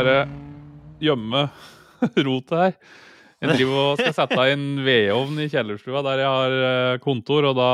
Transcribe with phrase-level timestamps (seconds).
[0.00, 0.18] bare
[1.00, 1.46] gjemme
[2.26, 2.76] rotet her.
[3.40, 7.56] Jeg driver og skal sette inn vedovn i kjellerstua der jeg har eh, kontor, og
[7.56, 7.70] da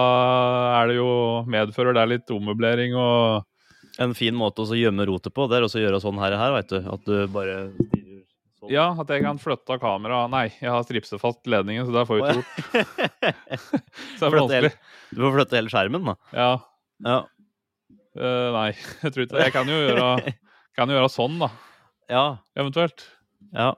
[0.79, 1.11] er det jo
[1.51, 3.53] medfører det litt ommøblering og
[3.97, 6.51] En fin måte å gjemme rotet på, det er også å gjøre sånn her, her
[6.53, 6.77] veit du.
[6.85, 8.69] At du bare sånn.
[8.69, 10.29] Ja, at jeg kan flytte av kameraet.
[10.35, 13.01] Nei, jeg har stripset fast ledningen, så det får jeg ikke gjort.
[14.19, 14.73] Så det er vanskelig.
[15.17, 16.17] Du får flytte hele skjermen, da.
[16.37, 16.51] Ja.
[17.09, 17.17] Ja.
[18.21, 19.47] Uh, nei, jeg tror ikke det.
[19.47, 20.37] Jeg kan jo gjøre,
[20.77, 21.51] kan jo gjøre sånn, da.
[22.13, 22.39] Ja.
[22.57, 23.09] Eventuelt.
[23.53, 23.75] ja.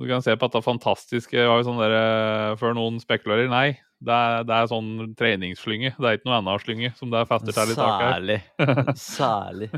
[0.00, 3.46] Du kan se på dette fantastiske var jo sånn der, eh, Før noen spekulerer.
[3.52, 5.92] Nei, det er, det er sånn treningsslynge.
[5.94, 8.08] Det er ikke noe annet slynge som det er festet til i taket.
[8.08, 8.38] Særlig.
[8.98, 9.68] Særlig.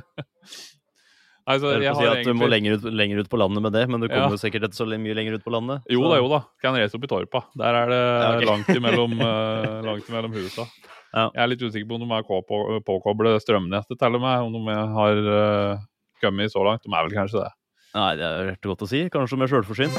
[1.44, 2.24] Nei, så Jeg jeg si at egentlig...
[2.30, 4.70] du må lenger ut, lenger ut på landet med det, men du kommer jo sikkert
[4.70, 5.84] ikke så mye lenger ut på landet.
[5.92, 6.40] Jo så- da, jo da.
[6.62, 7.42] Kan reise opp i Torpa.
[7.60, 8.48] Der er det Ja, okay.
[8.52, 10.64] langt, imellom, eh, langt imellom husa.
[11.12, 11.26] Ja.
[11.34, 14.48] Jeg er litt usikker på om de er på, på, påkoblet strømnettet til og med.
[14.48, 15.84] Om de har uh,
[16.24, 16.82] kommet så langt.
[16.82, 17.52] De er vel kanskje det.
[17.94, 19.04] Nei, det er godt å si.
[19.12, 19.98] Kanskje de er sjølforsynt.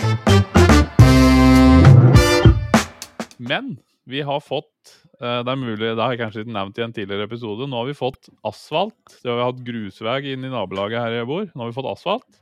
[3.39, 3.75] Men
[4.09, 6.93] vi har fått eh, Det er mulig, det har jeg kanskje ikke nevnt i en
[6.95, 7.67] tidligere episode.
[7.69, 9.15] Nå har vi fått asfalt.
[9.21, 11.45] Det har vi hatt grusvei inn i nabolaget her jeg bor.
[11.51, 12.41] Nå har vi fått asfalt.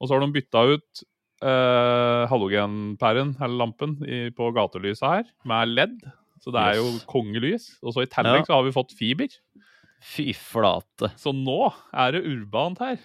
[0.00, 1.02] Og så har de bytta ut
[1.46, 5.98] eh, halogenpæren, eller lampen, i, på gatelyset her med LED.
[6.44, 7.04] Så det er jo Yes.
[7.10, 7.64] kongelys.
[7.82, 8.48] Og så i tillegg Ja.
[8.48, 9.28] så har vi fått fiber.
[10.06, 11.08] Fy flate.
[11.18, 11.60] Så nå
[11.96, 12.98] er det urbant her.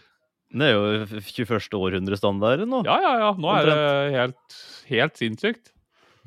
[0.52, 1.78] Det er jo 21.
[1.80, 2.84] århundre-standarden nå.
[2.88, 3.32] Ja, ja, ja.
[3.40, 3.80] Nå er det
[4.18, 4.60] helt,
[4.92, 5.72] helt sinnssykt.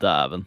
[0.00, 0.46] Dæven.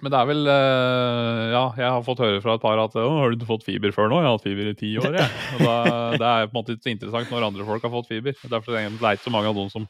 [0.00, 3.02] Men det er vel eh, Ja, jeg har fått høre fra et par at Å,
[3.20, 4.22] har du ikke fått fiber før nå?
[4.22, 5.42] Jeg har hatt fiber i ti år, jeg.
[5.66, 5.74] Da,
[6.16, 8.36] det er på en måte ikke interessant når andre folk har fått fiber.
[8.40, 9.84] Derfor er det ikke så mange av dem som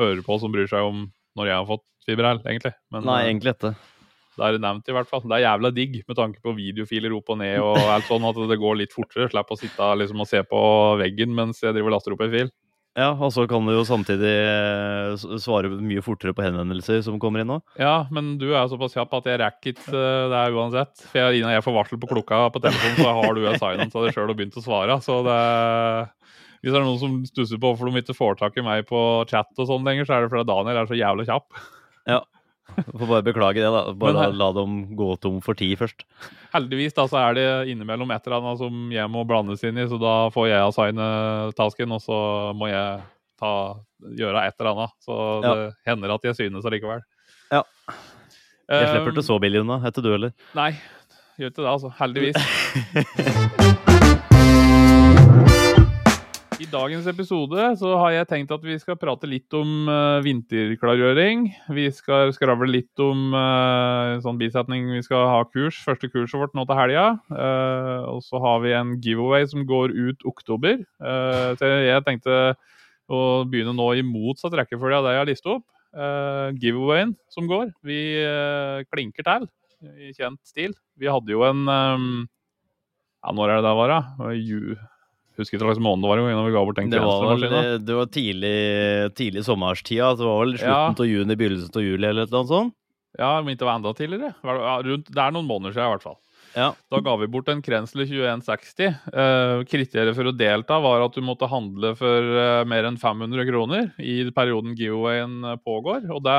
[0.00, 1.04] hører på, som bryr seg om
[1.38, 2.72] når jeg har fått fiber her, egentlig.
[2.94, 3.74] Men Nei, eh, egentlig ikke.
[4.34, 5.22] Det er nevnt, i hvert fall.
[5.24, 8.42] Det er jævla digg med tanke på videofiler opp og ned og alt sånn, at
[8.50, 9.30] det går litt fortere.
[9.30, 10.60] Slipp å sitte liksom, og se på
[11.00, 12.52] veggen mens jeg driver og laster opp en fil.
[12.94, 17.42] Ja, og så kan du jo samtidig eh, svare mye fortere på henvendelser som kommer
[17.42, 17.56] inn nå.
[17.80, 21.02] Ja, men du er såpass kjapp at jeg rekker ikke eh, det uansett.
[21.10, 24.14] For jeg, Innan jeg får varsel på klokka på telefonen, så har du av deg
[24.14, 25.00] sjøl og begynt å svare.
[25.02, 25.40] Så det
[26.62, 29.00] Hvis det er noen som stusser på hvorfor de ikke får tak i meg på
[29.30, 31.64] chat og sånn lenger, så er det fordi Daniel er så jævla kjapp.
[32.98, 33.82] Får bare beklage det, da.
[33.98, 36.04] Bare Men la, dem gå tom for tid først.
[36.54, 39.86] Heldigvis da, så er det innimellom et eller annet som jeg må blandes inn i,
[39.90, 41.08] så da får jeg assigne
[41.58, 42.18] tasken, og så
[42.56, 43.04] må jeg
[43.40, 43.52] ta,
[44.16, 44.96] gjøre et eller annet.
[45.04, 45.54] Så det
[45.90, 47.04] hender at jeg synes allikevel.
[47.52, 47.62] Ja.
[48.64, 49.76] Jeg Eh, slipper til så billig unna.
[49.84, 50.30] Heter du, eller?
[50.56, 50.70] Nei,
[51.36, 51.92] gjør ikke det, altså.
[52.00, 53.84] Heldigvis.
[56.54, 61.48] I dagens episode så har jeg tenkt at vi skal prate litt om uh, vinterklargjøring.
[61.74, 66.54] Vi skal skravle litt om en sånn bisetning vi skal ha kurs, første kurset vårt
[66.54, 67.08] nå til helga.
[67.26, 70.78] Uh, og så har vi en giveaway som går ut oktober.
[71.58, 72.38] Så jeg tenkte
[73.10, 75.66] å begynne nå i motsatt rekkefølge av det jeg har listet opp.
[76.62, 77.74] Giveawayen som går.
[77.86, 78.00] Vi
[78.94, 79.50] klinker til
[79.98, 80.78] i kjent stil.
[80.98, 82.10] Vi hadde jo en um,
[83.24, 84.32] Ja, når er det det var, da?
[84.38, 84.76] Ju,
[85.40, 87.84] husker ikke hva slags måned det var engang vi ga bort den Det var vel
[87.84, 88.56] det var tidlig,
[89.18, 90.14] tidlig sommerstida.
[90.18, 92.76] Det var vel slutten av juni, begynnelsen av juli eller noe sånt?
[93.18, 94.34] Ja, ikke det var enda tidligere.
[94.42, 96.20] Rundt, det er noen måneder siden i hvert fall.
[96.54, 96.68] Ja.
[96.90, 98.86] Da ga vi bort en Krensler 2160.
[99.10, 103.46] Eh, kriteriet for å delta var at du måtte handle for eh, mer enn 500
[103.48, 106.06] kroner i perioden giveawayen eh, pågår.
[106.14, 106.38] Og det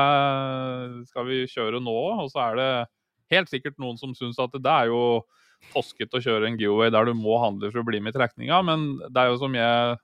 [1.12, 2.24] skal vi kjøre nå òg.
[2.24, 2.70] Og så er det
[3.36, 5.02] helt sikkert noen som syns at det er jo
[5.72, 8.60] toskete å kjøre en giveaway der du må handle for å bli med i trekninga,
[8.66, 9.96] men det er jo som jeg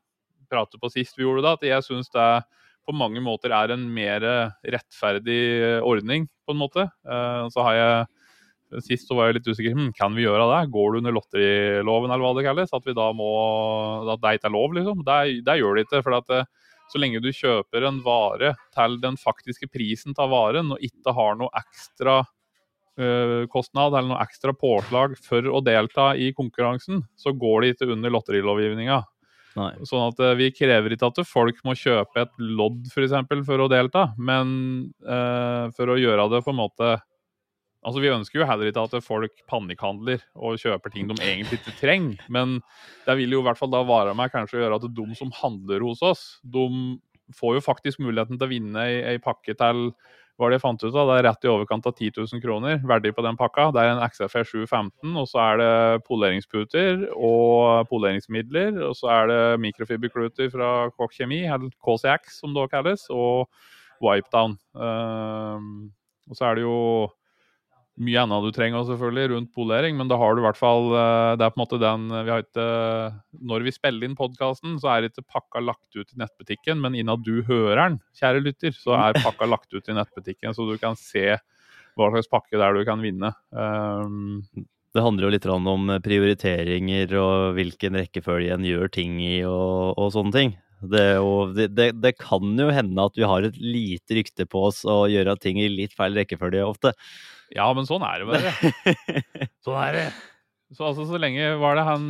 [0.52, 2.28] pratet på sist vi gjorde det, at jeg syns det
[2.82, 4.24] på mange måter er en mer
[4.66, 6.88] rettferdig ordning, på en måte.
[7.06, 8.06] Eh, Så har jeg
[8.80, 9.74] Sist så var jeg litt usikker.
[9.76, 10.70] Hm, kan vi gjøre det?
[10.72, 12.70] Går det under lotteriloven, eller hva det kalles?
[12.72, 13.26] At vi da må
[14.14, 15.02] At det ikke er lov, liksom?
[15.04, 16.00] Det, det gjør det ikke.
[16.06, 16.38] For at det,
[16.88, 21.36] så lenge du kjøper en vare til den faktiske prisen av varen, og ikke har
[21.36, 22.22] noe ekstra
[22.98, 27.92] eh, kostnad eller noe ekstra påslag for å delta i konkurransen, så går det ikke
[27.94, 29.02] under lotterilovgivninga.
[29.52, 33.60] Sånn at eh, vi krever ikke at folk må kjøpe et lodd for, eksempel, for
[33.60, 36.92] å delta, men eh, for å gjøre det på en måte
[37.82, 41.72] Altså Vi ønsker jo heller ikke at folk panikkhandler og kjøper ting de egentlig ikke
[41.80, 42.60] trenger, men
[43.08, 45.32] det vil jo i hvert fall da vare meg kanskje å gjøre at de som
[45.40, 46.68] handler hos oss, de
[47.34, 49.88] får jo faktisk muligheten til å vinne ei, ei pakke til
[50.40, 51.10] hva det jeg fant ut av?
[51.10, 53.68] Det er rett i overkant av 10 000 kroner verdi på den pakka.
[53.74, 58.80] Det er en XFR 715, og så er det poleringsputer og poleringsmidler.
[58.88, 63.50] Og så er det mikrofiberkluter fra Koch Kjemi, eller KCX som det også kalles, og
[64.02, 64.56] Wipedown.
[64.74, 65.92] Um,
[66.30, 66.78] og så er det jo
[68.00, 71.34] mye annet du trenger selvfølgelig rundt polering, men da har du i hvert fall eh,
[71.36, 72.66] Det er på en måte den vi har ikke
[73.52, 77.24] Når vi spiller inn podkasten, så er ikke pakka lagt ut i nettbutikken, men innad
[77.26, 80.96] du hører den, kjære lytter, så er pakka lagt ut i nettbutikken, så du kan
[80.98, 81.36] se
[81.92, 83.34] hva slags pakke det er du kan vinne.
[83.52, 84.40] Um,
[84.92, 90.12] det handler jo litt om prioriteringer og hvilken rekkefølge en gjør ting i og, og
[90.16, 90.54] sånne ting.
[90.82, 91.68] Det, jo, det,
[92.02, 95.60] det, kan jo hende at vi har et lite rykte på oss å gjøre ting
[95.62, 96.94] i litt feil rekkefølge ofte.
[97.54, 98.52] Ja, men sånn er det bare.
[99.64, 100.06] sånn er det.
[100.72, 102.06] Så altså, så lenge var det han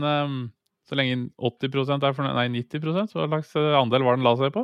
[0.86, 4.52] Så lenge 80% er fornøyd Nei, 90 hva slags eh, andel var den la seg
[4.54, 4.62] på?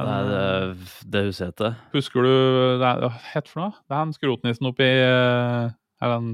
[0.00, 1.70] Han, nei, det, det husker jeg ikke.
[1.92, 2.32] Husker du
[2.80, 3.74] Hva het for noe?
[3.84, 5.68] Det er han skrotnissen oppi uh,
[6.02, 6.28] er han,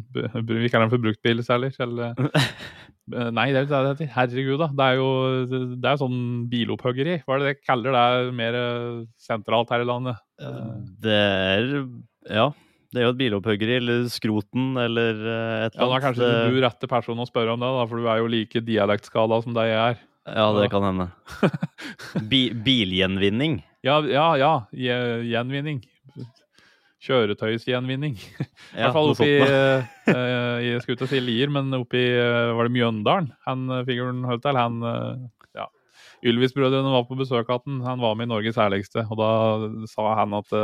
[0.49, 1.73] Vi kaller han for særlig?
[1.85, 2.15] eller
[3.33, 4.09] Nei, det er det heter.
[4.13, 4.69] Herregud, da.
[4.77, 5.11] Det er jo
[5.81, 6.19] det er sånn
[6.51, 7.19] bilopphuggeri.
[7.25, 8.59] Hva er det de kaller det mer
[9.17, 10.25] sentralt her i landet?
[11.01, 11.69] Det er
[12.29, 12.51] Ja.
[12.89, 15.77] Det er jo et bilopphuggeri, eller Skroten, eller eh, et eller annet.
[15.77, 18.23] Ja, Da er kanskje du rette personen å spørre om det, da, for du er
[18.23, 19.99] jo like dialektskada som deg er.
[20.29, 21.09] Ja, det kan hende.
[22.31, 23.61] Bi bilgjenvinning?
[23.85, 24.53] Ja, ja, ja.
[24.73, 25.83] Gjenvinning.
[27.05, 28.17] Kjøretøysgjenvinning.
[28.75, 29.85] I hvert fall oppi uh,
[30.67, 33.29] Jeg skulle ikke si Lier, men oppi uh, Var det Mjøndalen?
[33.47, 34.81] Han figuren holdt til, han
[35.55, 35.69] ja.
[36.27, 37.79] Ylvis-brødrene var på besøk hos han.
[37.87, 39.31] Han var med i Norges herligste, og da
[39.93, 40.59] sa han at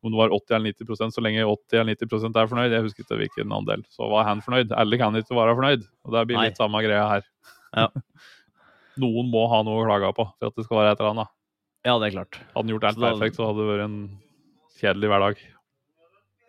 [0.00, 3.04] om det var 80 eller 90% så lenge 80 eller 90% er fornøyd, jeg husker
[3.04, 4.72] ikke hvilken andel, så var han fornøyd.
[4.72, 5.84] Alle kan ikke være fornøyd.
[6.06, 6.60] Og det blir litt Nei.
[6.60, 7.26] samme greia her.
[7.76, 7.88] Ja.
[9.04, 11.32] Noen må ha noe å klage på for at det skal være et eller annet.
[11.86, 12.40] Ja, det er klart.
[12.40, 13.98] Hadde han gjort alt perfekt, så hadde det vært en
[14.80, 15.44] kjedelig hverdag.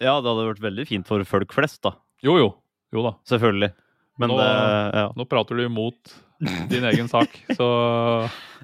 [0.01, 1.93] Ja, det hadde vært veldig fint for folk flest, da.
[2.25, 2.49] Jo, jo.
[2.91, 3.15] Jo da.
[3.29, 3.71] Selvfølgelig.
[4.21, 4.49] Men nå, det,
[4.97, 5.07] ja.
[5.17, 6.17] nå prater du imot
[6.71, 7.69] din egen sak, så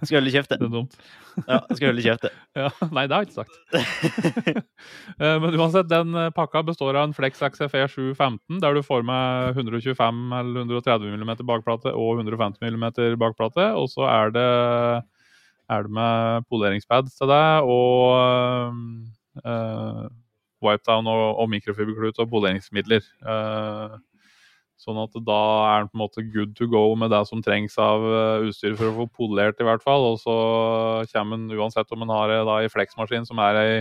[0.02, 0.60] Skal holde kjeft, det.
[0.62, 0.98] Det er dumt.
[1.46, 2.32] Ja, skal holde kjeft, det.
[2.58, 4.64] Ja, nei, det har jeg ikke sagt.
[5.18, 9.06] Eh, men uansett, den eh, pakka består av en Flex XFE 715, der du får
[9.08, 13.72] med 125 eller 130 mm bakplate og 150 mm bakplate.
[13.80, 14.46] Og så er det,
[15.74, 18.78] er det med poleringspads til deg og
[19.42, 20.06] uh,
[20.64, 23.06] wipedown og, og mikrofiberklut og poleringsmidler.
[23.22, 23.98] Uh,
[24.78, 25.40] Sånn at da
[25.72, 28.76] er den på en måte good to go med det som trengs av uh, utstyr
[28.78, 30.12] for å få polert, i hvert fall.
[30.12, 30.36] Og så
[31.14, 33.72] kommer den, uansett om en har da i fleksmaskin, som er ei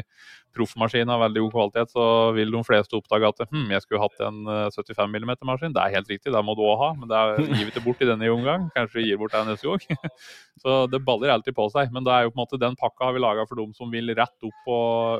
[0.56, 2.04] proffmaskin av veldig god kvalitet, så
[2.37, 4.38] vil de fleste oppdage at hm, jeg skulle hatt en
[4.72, 5.75] 75 mm maskin.
[5.75, 8.00] Det er helt riktig, det må du òg ha, men det gir vi ikke bort
[8.00, 8.69] i denne omgang.
[8.76, 10.00] Kanskje vi gir bort det neste gang.
[10.62, 11.93] så det baller alltid på seg.
[11.94, 13.93] Men det er jo på en måte den pakka har vi laga for dem som
[13.93, 14.78] vil rett opp på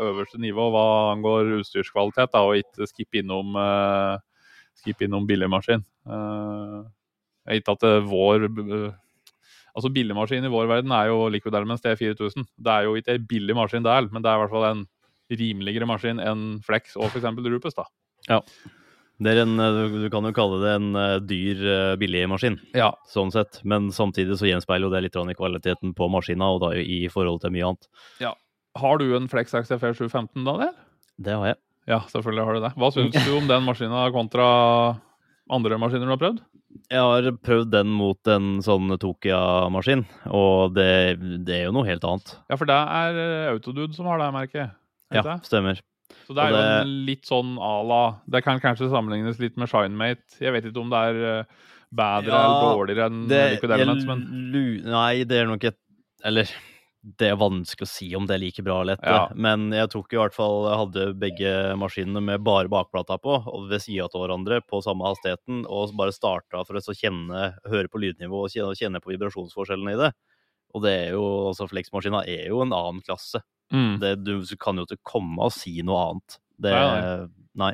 [0.09, 4.17] øverste nivå hva angår utstyrskvalitet, da, og ikke skippe innom uh,
[4.81, 5.85] skippe innom billigmaskin.
[6.07, 6.87] Uh,
[7.53, 8.95] ikke at det vår uh,
[9.77, 12.47] Altså Billigmaskin i vår verden er jo Liquid Elements T4000.
[12.65, 14.87] Det er jo ikke en billig maskin der, men det er i hvert fall en
[15.37, 17.27] rimeligere maskin enn Flex og f.eks.
[17.45, 17.77] Rupus.
[17.77, 17.85] da.
[18.31, 18.39] Ja.
[19.21, 19.53] Det er en,
[20.01, 20.97] du kan jo kalle det en
[21.29, 21.61] dyr,
[22.01, 22.89] billig maskin, ja.
[23.13, 23.61] sånn sett.
[23.69, 27.45] Men samtidig så gjenspeiler jo det litt i kvaliteten på maskina, og da i forhold
[27.45, 27.89] til mye annet.
[28.25, 28.33] Ja.
[28.81, 30.73] Har du en Flex XFR 715, Daniel?
[31.21, 31.61] Det har jeg.
[31.87, 32.75] Ja, selvfølgelig har du det.
[32.83, 34.47] Hva syns du om den maskina kontra
[35.53, 36.41] andre maskiner du har prøvd?
[36.91, 41.17] Jeg har prøvd den mot en sånn Tokia-maskin, og det,
[41.47, 42.35] det, er jo noe helt annet.
[42.51, 44.75] Ja, for det er eh, Autodude som har det merket?
[45.15, 45.39] Ja, det?
[45.47, 45.81] stemmer.
[46.27, 46.67] Så det er det...
[46.67, 50.39] jo litt sånn à la Det kan kanskje sammenlignes litt med Shinemate.
[50.43, 51.67] Jeg vet ikke om det er eh,
[51.97, 54.25] bedre ja, eller dårligere enn Liquid Elements, men
[54.91, 55.79] Nei, det er nok et
[56.27, 56.51] Eller
[57.07, 59.15] det er vanskelig å si om det er like bra eller etter.
[59.15, 59.27] Ja.
[59.39, 63.69] Men jeg tok i hvert fall jeg hadde begge maskinene med bare bakplata på, og
[63.71, 68.03] ved sida av hverandre på samme hastigheten, og bare starta for å kjenne, høre på
[68.03, 70.11] lydnivå og kjenne, på vibrasjonsforskjellene i det.
[70.75, 73.41] Og det er jo, altså Flex-maskina er jo en annen klasse.
[73.73, 73.97] Mm.
[74.03, 76.39] Det, du kan jo ikke komme og si noe annet.
[76.59, 77.29] Det, nei, nei.
[77.63, 77.73] nei.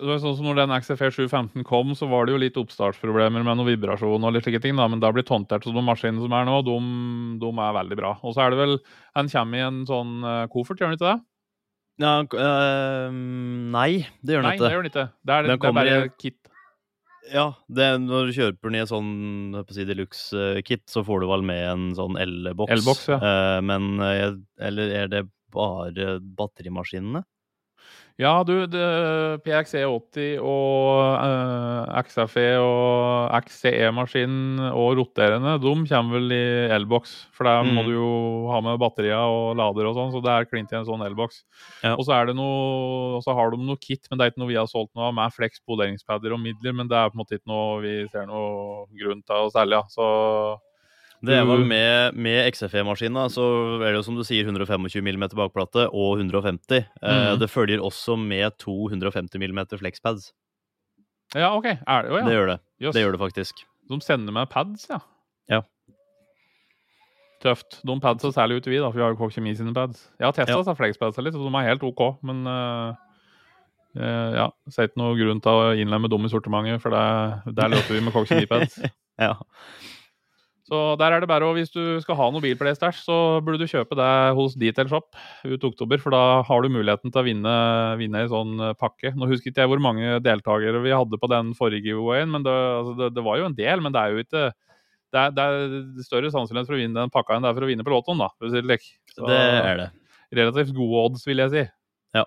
[0.00, 3.44] Det var sånn som når den XFE 715 kom, så var det jo litt oppstartsproblemer
[3.44, 5.82] med noe vibrasjon og litt slike ting, da, men det har blitt håndtert så de
[5.84, 6.76] maskinene som er nå, de,
[7.42, 8.14] de, er veldig bra.
[8.24, 8.78] Og så er det vel
[9.20, 11.18] En kommer i en sånn uh, koffert, gjør den ikke det?
[12.00, 13.16] Ja, øh,
[13.74, 13.90] nei,
[14.24, 14.62] det gjør den ikke.
[14.62, 15.04] Nei, det gjør den ikke.
[15.20, 16.12] Det er, det, er bare i...
[16.16, 16.38] kit.
[17.30, 19.10] Ja, det, når du kjøper den i en sånn
[19.68, 23.04] si, deluxe-kit, så får du vel med en sånn L-boks.
[23.12, 23.20] Ja.
[23.60, 27.20] Men Eller er det bare batterimaskinene?
[28.20, 28.52] Ja, du,
[29.46, 36.42] PXE80 og uh, eh, XFE og XCE-maskinen og roterende, de kommer vel i
[36.76, 37.14] elboks.
[37.32, 37.72] For der mm.
[37.78, 38.10] må du jo
[38.52, 41.40] ha med batterier og lader og sånn, så det er klint i en sånn elboks.
[41.80, 41.94] Ja.
[41.94, 44.52] Og så er det noe, så har de noe kit, men det er ikke noe
[44.52, 47.40] vi har solgt av, med flex poleringspader og midler, men det er på en måte
[47.40, 49.80] ikke noe vi ser noe grunn til å selge.
[49.96, 50.10] Så
[51.22, 53.44] Det vel med, med XFE-maskina, så
[53.82, 56.78] er det jo som du sier 125 mm bakplate og 150.
[56.80, 57.38] Eh, Mhm.
[57.42, 60.30] det følger også med 250 mm flexpads.
[61.34, 61.66] Ja, OK.
[61.66, 62.24] Er det, oh, ja.
[62.24, 62.58] Det gjør det.
[62.80, 62.94] Jøss.
[62.96, 63.54] Det gjør det faktisk.
[63.90, 64.98] De sender med pads, ja.
[65.50, 65.60] Ja.
[67.42, 67.78] Tøft.
[67.86, 70.02] De padsa særlig ikke vi, da, for vi har jo Kåk Kjemi sine pads.
[70.20, 70.74] Jeg har testa Ja.
[70.76, 72.94] flexpadsa litt, og de er helt OK, men uh...
[73.96, 74.48] Uh, ja.
[74.70, 78.00] Ser ikke noe grunn til å innlemme dem i sortimentet, for det, der løper vi
[78.06, 78.78] med Kokk Kjemi-pads.
[79.20, 79.34] Ja.
[80.70, 83.70] Så der er det bare å, hvis du skal ha noe bilplaystæsj, så burde du
[83.70, 87.54] kjøpe det hos Detail Shop ut oktober, for da har du muligheten til å vinne,
[87.98, 89.10] vinne en sånn eh, pakke.
[89.18, 92.54] Nå husker ikke jeg hvor mange deltakere vi hadde på den forrige giveawayen, men det,
[92.54, 93.82] altså, det, det var jo en del.
[93.82, 94.44] Men det er jo ikke
[95.10, 97.66] det er, det er større sannsynlighet for å vinne den pakka enn det er for
[97.66, 98.30] å vinne på låten, da.
[98.38, 99.88] Så Det er det.
[100.38, 101.64] Relativt gode odds, vil jeg si.
[102.14, 102.22] Ja.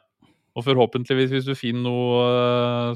[0.59, 2.25] Og forhåpentligvis, hvis du finner noe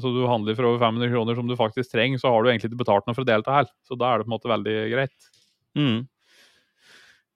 [0.02, 2.52] som så du handler for over 500 kroner som du faktisk trenger, så har du
[2.52, 3.72] egentlig ikke betalt noe for å delta her.
[3.88, 5.30] Så da er det på en måte veldig greit.
[5.78, 6.02] Mm.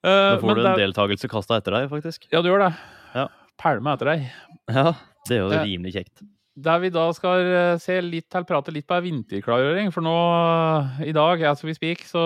[0.03, 0.77] Uh, Da får du en det...
[0.83, 2.27] deltakelse kasta etter deg, faktisk.
[2.33, 2.71] Ja, du gjør det.
[3.15, 3.27] Ja.
[3.61, 4.29] Pælme etter deg.
[4.67, 4.93] Ja,
[5.29, 6.25] det er jo uh, rimelig kjekt.
[6.53, 9.89] Der vi da skal eh, se litt til, prate litt på vinterklargjøring.
[9.95, 12.21] For nå eh, i dag, as we speak, så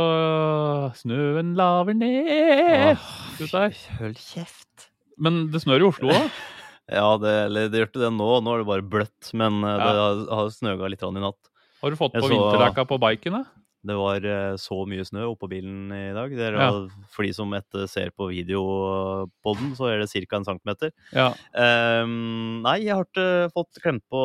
[1.00, 3.00] snøen laver ned.
[3.38, 3.78] gutter.
[4.02, 4.90] Hold kjeft.
[5.16, 6.30] Men det snør i Oslo òg.
[6.88, 8.28] Ja, det, eller det gjør det nå.
[8.40, 9.74] Nå er det bare bløtt, men ja.
[9.76, 11.50] det har, har snøga litt i natt.
[11.84, 13.36] Har du fått på så- vinterdekka på biken?
[13.36, 13.57] da?
[13.88, 16.34] Det var eh, så mye snø oppå bilen i dag.
[16.36, 16.70] Det er, Ja.
[17.14, 20.38] For de som etter ser på videopodden, så er det ca.
[20.38, 20.92] en centimeter.
[21.14, 21.30] Ja.
[21.54, 24.22] Um, nei, jeg har ikke fått klemt på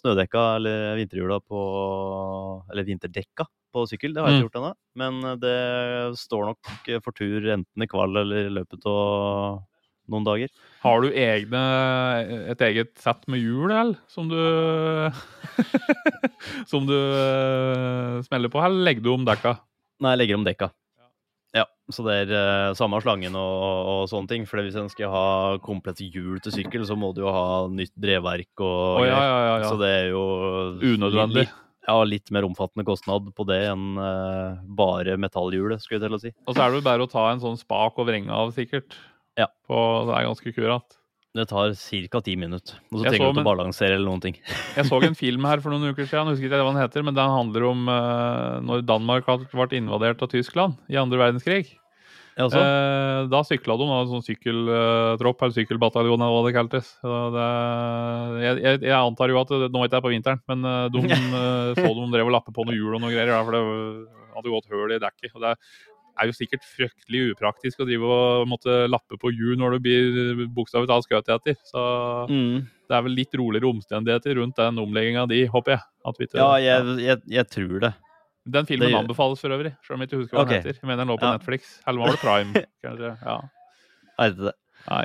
[0.00, 1.60] snødekka eller vinterhjula på
[2.72, 4.14] Eller vinterdekka på sykkel.
[4.14, 4.72] Det har jeg ikke gjort ennå.
[5.02, 9.62] Men eh, det står nok for tur enten i kvall eller i løpet av
[10.10, 10.52] noen dager.
[10.84, 11.64] Har du egne,
[12.52, 13.96] et eget sett med hjul, eller?
[14.10, 14.38] Som du
[16.70, 19.56] Som du eh, smeller på, eller legger du om dekka?
[20.02, 20.70] Nei, jeg legger om dekka.
[21.54, 24.46] Ja, så det er uh, samme slangen og, og sånne ting.
[24.50, 25.26] For hvis en skal ha
[25.62, 29.36] komplett hjul til sykkel, så må du jo ha nytt drevverk og oh, ja, ja,
[29.62, 29.68] ja.
[29.68, 30.24] Så det er jo
[30.82, 31.46] Unødvendig.
[31.46, 36.18] Litt, ja, litt mer omfattende kostnad på det enn uh, bare metallhjulet, skulle jeg til
[36.18, 36.34] å si.
[36.48, 38.98] Og så er det jo bare å ta en sånn spak og vrenge av, sikkert.
[39.40, 39.48] Ja.
[39.66, 40.98] På, det er ganske kurat.
[41.34, 42.20] Det tar ca.
[42.22, 42.76] ti minutter.
[42.92, 44.36] Og så Jeg trenger du ikke å balansere eller noen ting.
[44.78, 47.06] Jeg så en film her for noen uker siden, jeg husker ikke hva den heter,
[47.06, 51.74] men den handler om uh, når Danmark vært invadert av Tyskland i andre verdenskrig.
[52.34, 52.58] Ja, så.
[52.58, 56.88] Eh, da sykla de, da, en sånn sykkeltropp eller sykkelbataljon eller hva det kaltes.
[57.02, 57.44] Det,
[58.42, 61.04] jeg, jeg, jeg antar jo at det, Nå vet jeg på vinteren, men eh, de
[61.78, 63.62] så de drev og lappe på noen hjul og noe greier, da, for det
[64.34, 65.30] hadde gått høl i dekket.
[65.36, 65.54] og det
[66.20, 70.46] er jo sikkert fryktelig upraktisk å drive og måtte lappe på hjul når du blir
[70.54, 71.56] bokstavelig talt skutt etter.
[71.66, 71.84] Så
[72.30, 72.66] Mm.
[72.88, 75.82] det er vel litt roligere omstendigheter rundt den omlegginga di, håper jeg.
[76.06, 77.94] Ikke, Ja, jeg, jeg, jeg tror det.
[78.46, 80.60] Den filmen det- anbefales for øvrig, selv om jeg ikke husker hva okay.
[80.60, 80.80] den heter.
[80.82, 81.36] Jeg mener den lå på Ja.
[81.38, 81.80] Netflix.
[81.86, 82.52] Eller var det Prime?
[82.84, 83.12] kanskje?
[83.24, 83.40] Ja.
[84.20, 84.54] Jeg vet det.
[84.90, 85.04] Nei.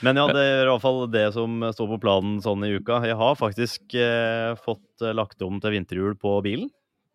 [0.00, 3.00] Men ja, det er i hvert fall det som står på planen sånn i uka.
[3.02, 6.68] Jeg har faktisk eh, fått eh, lagt om til vinterhjul på bilen.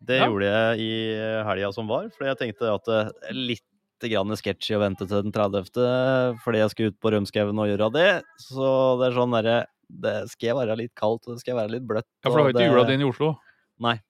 [0.04, 0.26] Det Ja.
[0.28, 0.90] gjorde jeg i
[1.48, 2.98] helga som var, for jeg tenkte at det
[3.30, 3.62] er litt
[4.04, 6.36] grann sketchy å vente til den 30.
[6.44, 8.22] fordi jeg skal ut på Rømskauen og gjøre det.
[8.42, 11.84] Så det er sånn derre Det skal være litt kaldt, og det skal være litt
[11.86, 12.06] bløtt.
[12.24, 13.38] Ja, for du har ikke det- din dine i Oslo?
[13.78, 14.00] Nei,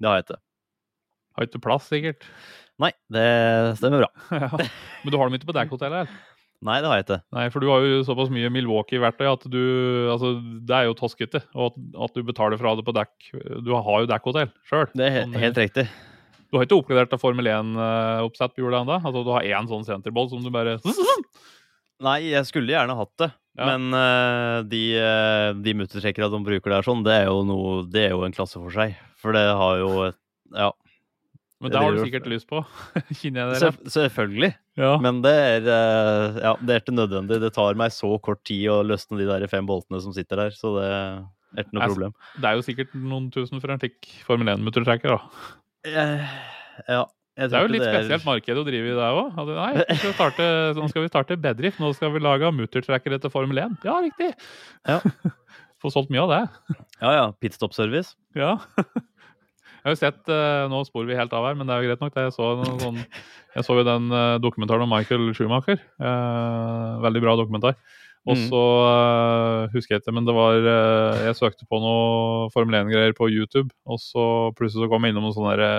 [0.00, 0.38] det har jeg ikke.
[1.36, 2.22] Har ikke plass, sikkert.
[2.80, 4.08] Nei, det stemmer bra.
[4.32, 4.48] ja.
[5.04, 6.08] Men du har dem ikke på dekkhotellet?
[6.60, 7.20] Nei, det har jeg ikke.
[7.32, 9.62] Nei, for du har jo såpass mye Milwaukee-verktøy at du
[10.12, 10.34] Altså,
[10.68, 11.40] det er jo toskete.
[11.56, 13.30] Og at, du betaler fra det på dekk
[13.64, 14.90] Du har jo dekkhotell sjøl.
[14.92, 15.86] Det er he helt riktig.
[16.50, 18.98] Du har ikke oppgradert til Formel 1-oppsett på hjulet ennå?
[18.98, 20.76] Altså, du har én sånn senterboll som du bare
[22.06, 23.30] Nei, jeg skulle gjerne hatt det.
[23.60, 23.66] Ja.
[23.72, 24.84] Men uh, de,
[25.64, 28.60] de muttertrekkerne de bruker der, sånn, det er jo noe Det er jo en klasse
[28.60, 28.98] for seg.
[29.20, 30.70] For det har jo et Ja,
[31.60, 32.62] Men Det har du sikkert lyst på.
[33.20, 33.90] Kjenner jeg det rett?
[33.92, 34.50] selvfølgelig.
[34.80, 34.94] Ja.
[35.04, 37.40] Men det er eh, Ja, det er ikke nødvendig.
[37.42, 40.56] Det tar meg så kort tid å løsne de der fem boltene som sitter der,
[40.56, 42.14] så det er ikke noe Jeg- problem.
[42.40, 45.20] Det er jo sikkert noen tusen for en slik Formel 1-muttertrekker, da.
[45.84, 46.28] Eh,
[46.88, 47.04] ja.
[47.40, 47.94] Det er jo litt er...
[47.94, 49.36] spesielt marked å drive i der òg.
[49.48, 50.48] Nei, nå skal, starte,
[50.80, 51.80] nå skal vi starte bedrift.
[51.80, 53.78] Nå skal vi lage muttertrackere til Formel 1.
[53.86, 54.32] Ja, riktig!
[54.88, 54.98] Ja.
[55.80, 56.40] Få solgt mye av det.
[57.00, 58.12] Ja ja, pitstop-service.
[58.36, 58.58] Ja.
[59.80, 61.88] Jeg har jo sett eh, Nå sporer vi helt av her, men det er jo
[61.88, 62.12] greit nok.
[62.14, 62.26] det.
[62.28, 62.50] Jeg så,
[62.82, 62.98] sånn,
[63.56, 65.80] jeg så jo den eh, dokumentaren om Michael Schumacher.
[66.00, 67.76] Eh, veldig bra dokumentar.
[68.28, 68.48] Og Mm.
[68.52, 70.52] så eh, husker jeg ikke, men det var
[71.24, 75.24] Jeg søkte på noe Formel 1-greier på YouTube, og så plutselig så kom jeg innom
[75.24, 75.70] noen sånne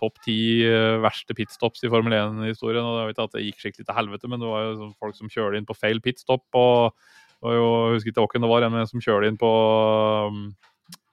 [0.00, 0.62] topp ti
[1.02, 2.86] verste pitstops i Formel 1-historien.
[2.86, 5.18] og Jeg vet at det gikk skikkelig til helvete, men det var jo sånn folk
[5.18, 6.46] som kjørte inn på feil pitstop.
[6.54, 6.94] og
[7.42, 9.50] det var jo, Jeg husker ikke hvem det var, en som kjørte inn på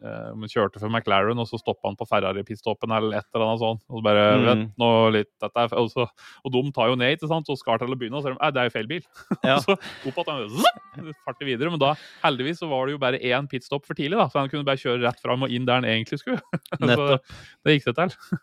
[0.03, 3.45] eh, om han kjørte for McLaren, og så stoppa han på Ferrari-pitstoppen eller et eller
[3.47, 3.81] annet sånt.
[3.89, 4.45] Og så bare, Mm.
[4.47, 6.05] vent nå litt, dette er, og, så,
[6.45, 8.37] og de tar jo ned, ikke sant, og skal til å begynne, og så er
[8.37, 9.05] de, det er jo feil bil.
[9.47, 9.57] Ja.
[9.63, 13.47] så opp at han farter videre, men da heldigvis så var det jo bare én
[13.49, 15.85] pitstop for tidlig, da, så han kunne bare kjøre rett fram og inn der han
[15.89, 16.41] egentlig skulle.
[16.97, 17.17] så
[17.65, 18.37] det gikk det til.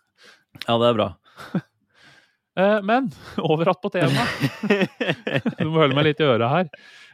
[0.68, 1.12] Ja, det er bra.
[2.56, 3.10] Eh, men
[3.42, 4.28] over att på temaet.
[5.58, 6.68] Du må holde meg litt i øret her.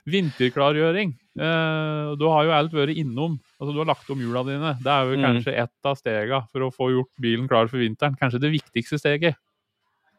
[0.09, 1.13] Vinterklargjøring.
[1.41, 3.39] Eh, du har jo alt vært innom.
[3.61, 4.75] Altså, du har lagt om hjula dine.
[4.83, 5.25] Det er jo Mm.
[5.27, 8.17] kanskje ett av stegene for å få gjort bilen klar for vinteren.
[8.19, 9.37] Kanskje det viktigste steget.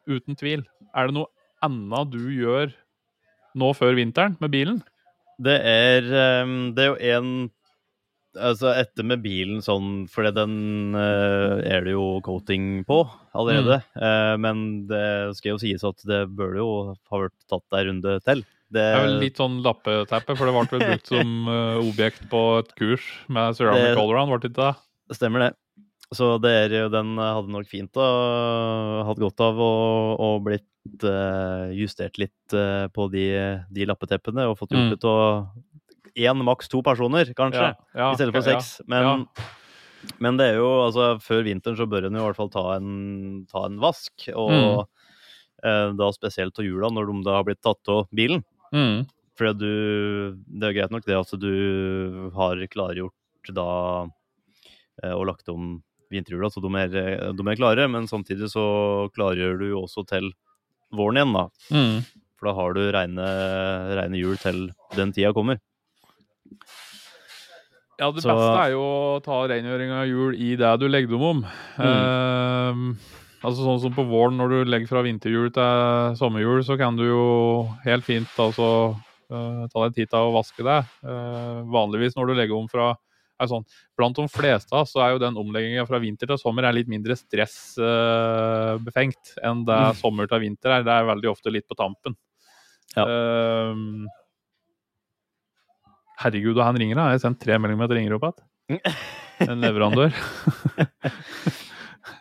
[0.08, 0.66] Uten tvil.
[0.96, 1.28] Er det noe
[1.62, 2.74] annet du gjør
[3.56, 4.84] nå før vinteren med bilen?
[5.42, 7.52] Det er, ehm, det er jo en
[8.34, 13.02] Altså etter med bilen sånn, for den eh, er det jo coating på
[13.36, 13.84] allerede.
[13.94, 18.24] Eh, men det skal jo sies at det bør jo ha vært tatt ei runde
[18.24, 18.46] til.
[18.72, 22.22] Det, Det er vel litt sånn lappeteppe, for det ble vel brukt som eh, objekt
[22.32, 25.18] på et kurs med ceramic Det- allround, ble det ikke det?
[25.18, 25.52] Stemmer det.
[26.16, 28.06] Så det er jo, den hadde nok fint da,
[29.08, 29.68] hatt godt av å,
[30.20, 30.68] å blitt
[31.08, 33.26] uh, justert litt uh, på de,
[33.72, 34.94] de lappeteppene og fått gjort Mm.
[34.96, 37.70] det til én, maks to personer, kanskje.
[37.72, 38.82] Ja, ja, I stedet for ja, seks.
[38.92, 39.24] Men,
[40.20, 43.46] men det er jo altså Før vinteren så bør en i hvert fall ta en,
[43.52, 44.28] ta en vask.
[44.36, 44.88] Og Mm.
[45.64, 48.44] eh, da spesielt av hjula, når de da har blitt tatt av bilen.
[48.74, 49.06] Mm.
[49.38, 53.68] For du Det er greit nok det at du har klargjort da
[55.04, 57.88] eh, og lagt om vinterhjula, så de er, de er klare.
[57.90, 60.32] Men samtidig så klargjør du jo også til
[60.92, 61.46] våren igjen, da.
[61.72, 62.02] Mm.
[62.38, 63.28] For da har du reine,
[63.98, 64.66] reine hjul til
[64.98, 65.58] den tida kommer.
[68.02, 71.10] Ja, det Så- beste er jo å ta rengjøring av hjul i det du legger
[71.12, 71.46] dem om.
[71.78, 71.86] Mm.
[71.88, 72.96] Eh,
[73.42, 75.72] altså Sånn som på våren, når du legger fra vinterhjul til
[76.20, 77.24] sommerhjul, så kan du jo
[77.86, 78.68] helt fint altså
[79.34, 80.82] uh, ta deg tid til å vaske deg.
[81.06, 82.88] Uh, vanligvis når du legger om fra
[83.42, 83.66] er sånn,
[83.98, 87.16] Blant de fleste så er jo den omlegginga fra vinter til sommer er litt mindre
[87.18, 89.96] stressbefengt enn det Mm.
[89.98, 90.82] sommer til vinter er.
[90.86, 92.14] Det er veldig ofte litt på tampen.
[92.96, 93.04] Ja.
[93.08, 94.06] Um,
[96.22, 97.04] herregud, og han ringer da.
[97.10, 98.38] Jeg har sendt tre meldinger med at det ringer opp igjen.
[99.42, 100.12] En leverandør.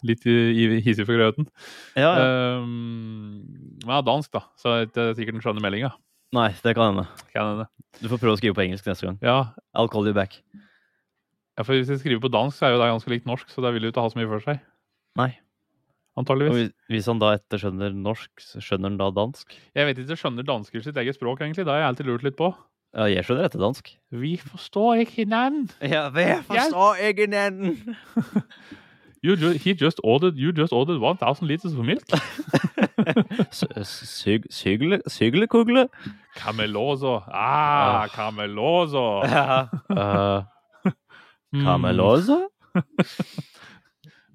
[0.06, 1.46] Litt hissig for grøten.
[1.98, 2.28] Ja, ja.
[2.60, 3.42] Um,
[3.84, 5.90] men er dansk, da, så det er sikkert den skjønner meldinga.
[6.32, 7.06] Nei, det kan hende.
[7.34, 7.66] Kan hende.
[8.00, 9.18] Du får prøve å skrive på engelsk neste gang.
[9.24, 9.38] Ja.
[9.74, 10.38] I'll call you back.
[11.58, 13.60] ja, for hvis jeg skriver på dansk, så er jo det ganske likt norsk, så
[13.64, 14.60] det vil jo ikke ha så mye for seg.
[15.18, 15.32] Nei.
[16.18, 16.54] Antageligvis.
[16.70, 19.52] hvis- hvis han da etter skjønner norsk, så skjønner han da dansk?
[19.74, 21.64] Jeg vet ikke, skjønner dansker sitt eget språk, egentlig?
[21.64, 22.54] Det har jeg alltid lurt litt på.
[22.94, 23.92] Ja, jeg skjønner etter dansk.
[24.10, 25.68] Vi forstår ikke hinanden.
[25.82, 27.96] Ja, vi forstår ikke den!
[29.22, 32.02] You he just ordered, you just ordered 1000 liters of milk.
[35.08, 35.88] Syglekugle?
[36.36, 37.22] Cameloso.
[37.28, 39.22] Ah, Cameloso.
[39.90, 40.42] Uh,
[41.50, 41.64] Mm.
[41.66, 42.36] Cameloso?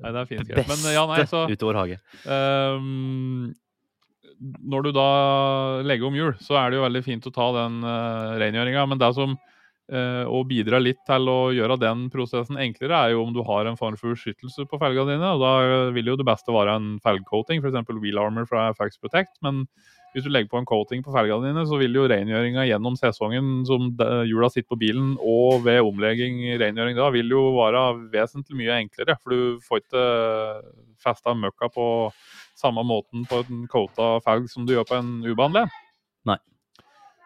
[0.03, 0.41] Nei, det er fint.
[0.43, 0.67] Skrevet.
[0.67, 1.95] Men ja, nei, så utover hage.
[2.27, 3.53] Um,
[4.59, 5.05] når du da
[5.87, 8.83] legger om hjul, så er det jo veldig fint å ta den uh, rengjøringa.
[8.91, 9.37] Men det som
[9.91, 13.77] å bidra litt til å gjøre den prosessen enklere, er jo om du har en
[13.77, 15.33] form for beskyttelse på felgene dine.
[15.35, 17.91] og Da vil jo det beste være en felgcoating, f.eks.
[18.01, 19.37] Wheel Armor fra FX Protect.
[19.45, 19.67] Men
[20.15, 23.65] hvis du legger på en coating på felgene dine, så vil jo rengjøringa gjennom sesongen
[23.67, 28.57] som de- hjula sitter på bilen, og ved omlegging rengjøring da, vil jo være vesentlig
[28.57, 29.17] mye enklere.
[29.21, 30.05] For du får ikke
[31.03, 31.87] festa møkka på
[32.55, 35.69] samme måten på en coata felg som du gjør på en ubehandlet.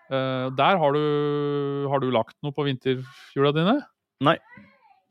[0.10, 3.76] Eh, der har du, har du lagt noe på vinterhjula dine?
[4.26, 4.38] Nei,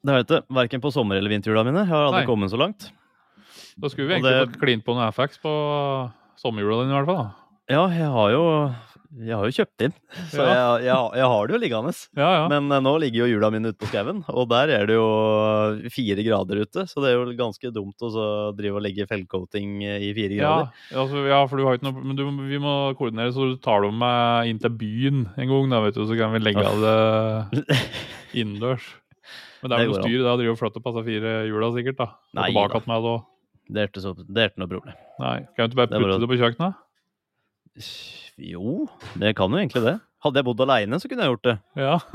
[0.05, 0.41] Det har jeg ikke.
[0.55, 1.81] Verken på sommer- eller vinterhjula mine.
[1.85, 2.27] Jeg har aldri Nei.
[2.27, 2.91] kommet så langt.
[3.79, 5.53] Da skulle vi egentlig det- fått klint på noe FX på
[6.39, 7.25] sommerhjula dine i hvert fall.
[7.25, 7.35] da.
[7.69, 8.75] Ja, jeg har jo,
[9.25, 9.93] jeg har jo kjøpt inn,
[10.29, 10.55] så Ja.
[10.77, 11.93] jeg, jeg, jeg har det jo liggende.
[12.19, 12.43] Ja, ja.
[12.53, 15.07] Men eh, nå ligger jo hjula mine ute på skauen, og der er det jo
[15.95, 16.85] fire grader ute.
[16.91, 18.27] Så det er jo ganske dumt å så
[18.59, 20.73] drive og legge feltcoating i fire Ja, grader.
[21.05, 23.81] altså, ja, for du har ikke noe Men du, vi må koordinere, så du tar
[23.87, 26.79] dem med inn til byen en gang, da, vet du, så kan vi legge av
[26.85, 27.79] det
[28.45, 28.85] innendørs.
[29.63, 31.97] Men det Det er vel noe styr, da driver og flytter på fire hjula sikkert,
[31.99, 32.09] da.
[32.13, 33.25] Og Nei tilbake igjen med det og
[33.69, 34.03] Det er ikke,
[34.37, 34.95] det noe problem.
[35.19, 36.75] Nei, kan du ikke bare Det putte bare- det på kjøkkenet?
[38.39, 38.87] Jo,
[39.19, 39.99] det kan jo egentlig det.
[40.19, 41.57] Hadde jeg bodd aleine, så kunne jeg gjort det.
[41.79, 41.99] Ja.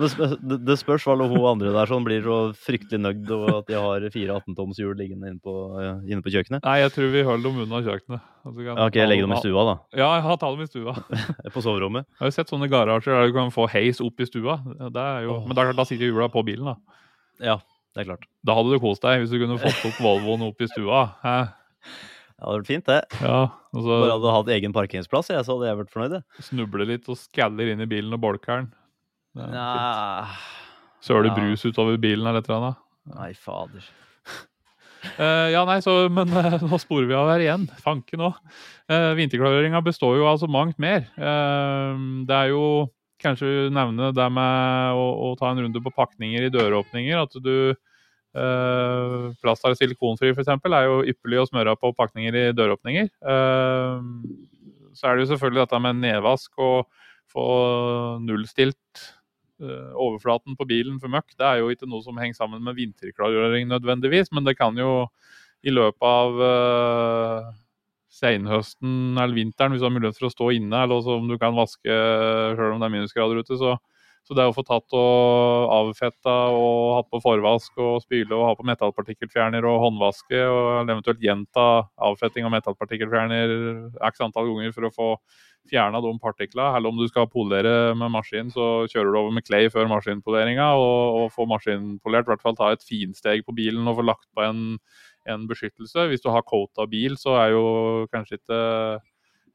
[0.00, 4.06] Det, spørs hva hun andre der sånn blir så fryktelig nøyd over at de har
[4.10, 6.64] fire 18-toms hjul liggende inne på, eh, inne på kjøkkenet.
[6.64, 8.24] Nei, jeg tror vi holder dem unna kjøkkenet.
[8.42, 9.76] Altså, kan Ja, ok, jeg legger dem i stua, da.
[9.94, 10.96] Ja, jeg har tatt dem i stua.
[11.54, 12.08] På soverommet.
[12.08, 14.58] Jeg har jo sett sånne garasjer der du kan få heis opp i stua.
[14.90, 17.00] Det jo, Men da, da sitter hjula på bilen, da.
[17.52, 17.58] Ja,
[17.94, 18.26] det er klart.
[18.46, 21.06] Da hadde du kost deg hvis du kunne fått opp Volvoen opp i stua.
[21.22, 21.36] Hæ?
[22.40, 23.00] Det hadde vært fint, det.
[23.20, 23.40] Ja,
[23.76, 26.14] og så Bare hadde hatt egen parkeringsplass, jeg, så hadde jeg vært fornøyd.
[26.46, 28.70] Snuble litt og skaller inn i bilen og bolker den.
[29.52, 30.24] Ja.
[31.04, 31.34] Søler Ja.
[31.36, 32.80] brus utover bilen eller et eller annet.
[33.12, 33.84] Nei, fader.
[35.20, 37.68] Uh, ja, nei, så, men uh, nå sporer vi av her igjen.
[37.84, 38.32] Fanken nå.
[38.88, 41.04] Uh, vinterklargjøringa består jo av så mangt mer.
[41.20, 42.64] Uh, det er jo
[43.20, 47.20] kanskje nevne det med å, å ta en runde på pakninger i døråpninger.
[47.20, 47.76] At du
[48.38, 50.50] uh, Plast er silikonfri f.eks.
[50.50, 53.10] er jo ypperlig å smøre på pakninger i døråpninger.
[53.10, 54.10] Eh,
[54.94, 56.90] så er det jo selvfølgelig dette med nedvask og
[57.30, 57.46] få
[58.24, 59.04] nullstilt
[59.62, 61.36] eh, overflaten på bilen for møkk.
[61.38, 65.06] Det er jo ikke noe som henger sammen med vinterklargjøring nødvendigvis, men det kan jo
[65.60, 67.48] i løpet av uh,
[68.10, 71.56] senhøsten eller vinteren, hvis du har mulighet for å stå inne, eller om du kan
[71.56, 71.96] vaske
[72.56, 73.76] sjøl om det er minusgrader ute, så,
[74.26, 78.56] så det å få tatt og avfetta og hatt på forvask og spyle og ha
[78.58, 81.66] på metallpartikkelfjerner og håndvaske, og eventuelt gjenta
[82.10, 83.54] avfetting av metallpartikkelfjerner
[84.10, 85.08] x antall ganger for å få
[85.70, 86.76] fjerna de partiklene.
[86.76, 90.70] Eller om du skal polere med maskin, så kjører du over med clay før maskinpoleringa
[90.78, 92.28] og, og får maskinpolert.
[92.28, 94.64] I hvert fall ta et finsteg på bilen og få lagt på en,
[95.30, 96.08] en beskyttelse.
[96.10, 97.64] Hvis du har coata bil, så er jo
[98.14, 98.60] kanskje ikke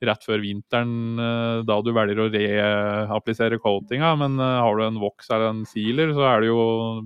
[0.04, 5.02] rett før vinteren eh, da du velger å reapplisere coatinga, men eh, har du en
[5.02, 6.62] voks eller en sealer, så er det jo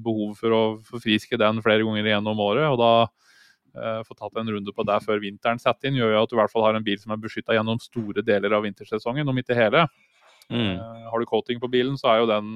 [0.06, 2.68] behov for å forfriske den flere ganger gjennom året.
[2.70, 2.92] og da
[3.78, 6.38] eh, få tatt en runde på det før vinteren setter inn, gjør jo at du
[6.38, 9.42] i hvert fall har en bil som er beskytta gjennom store deler av vintersesongen, om
[9.44, 9.86] ikke hele.
[10.50, 10.76] Mm.
[10.76, 12.54] Eh, har du coating på bilen, så er jo den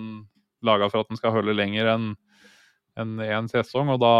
[0.64, 2.14] laga for at den skal holde lenger enn
[3.00, 3.90] enn én sesong.
[3.94, 4.16] Og da,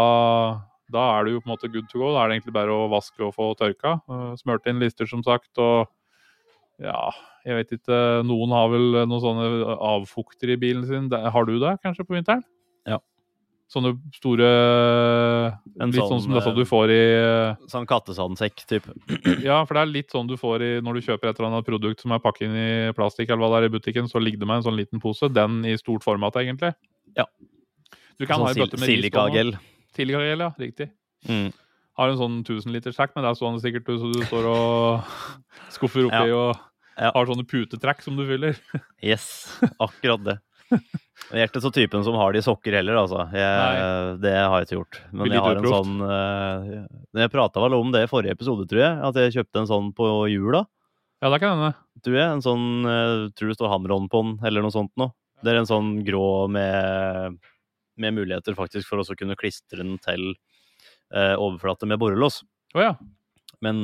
[0.92, 2.12] da er du jo på en måte good to go.
[2.14, 3.98] Da er det egentlig bare å vaske og få tørka.
[4.10, 5.52] Eh, Smurt inn lister, som sagt.
[5.58, 5.90] og
[6.82, 7.10] ja,
[7.46, 7.98] jeg vet ikke.
[8.26, 11.10] Noen har vel noen sånne avfukter i bilen sin.
[11.12, 12.42] Har du det kanskje på vinteren?
[12.88, 12.98] Ja.
[13.70, 14.48] Sånne store
[15.80, 17.04] En Litt sånn sånn, som disse eh, du får i
[17.72, 18.92] Sånn kattesandsekk, type.
[19.46, 21.68] Ja, for det er litt sånn du får i når du kjøper et eller annet
[21.68, 24.42] produkt som er pakket inn i plastikk, eller hva det er i butikken, så ligger
[24.42, 25.30] det med en sånn liten pose.
[25.32, 26.74] Den i stort format, egentlig.
[27.16, 27.26] Ja.
[28.18, 29.54] Du kan Sånn ha en bøtte med ris silikagel.
[29.96, 30.52] Silikagel, ja.
[30.60, 30.90] Riktig.
[31.30, 31.48] Mm.
[31.98, 35.12] Har en sånn 1000 liters sekk, men der står han sikkert så du står og
[35.76, 36.58] skuffer oppi og
[36.98, 38.58] har sånne putetrekk som du fyller.
[39.04, 39.28] Yes,
[39.82, 40.36] akkurat det.
[40.74, 43.24] Jeg er ikke så typen som har det i sokker heller, altså.
[43.36, 45.00] Jeg, det har jeg ikke gjort.
[45.12, 46.70] Men jeg har en sånn eh,
[47.20, 48.96] Jeg prata vel om det i forrige episode, tror jeg.
[49.08, 50.64] At jeg kjøpte en sånn på jula.
[51.22, 51.72] Ja, det kan hende.
[52.04, 52.28] Tror jeg.
[52.28, 55.14] En sånn eh, Tror det står Hamron på den, eller noe sånt noe.
[55.44, 57.38] Det er en sånn grå med,
[58.00, 60.32] med muligheter faktisk for å kunne klistre den til
[61.14, 62.42] overflate med borrelås.
[62.74, 62.94] Oh, ja.
[63.62, 63.80] Men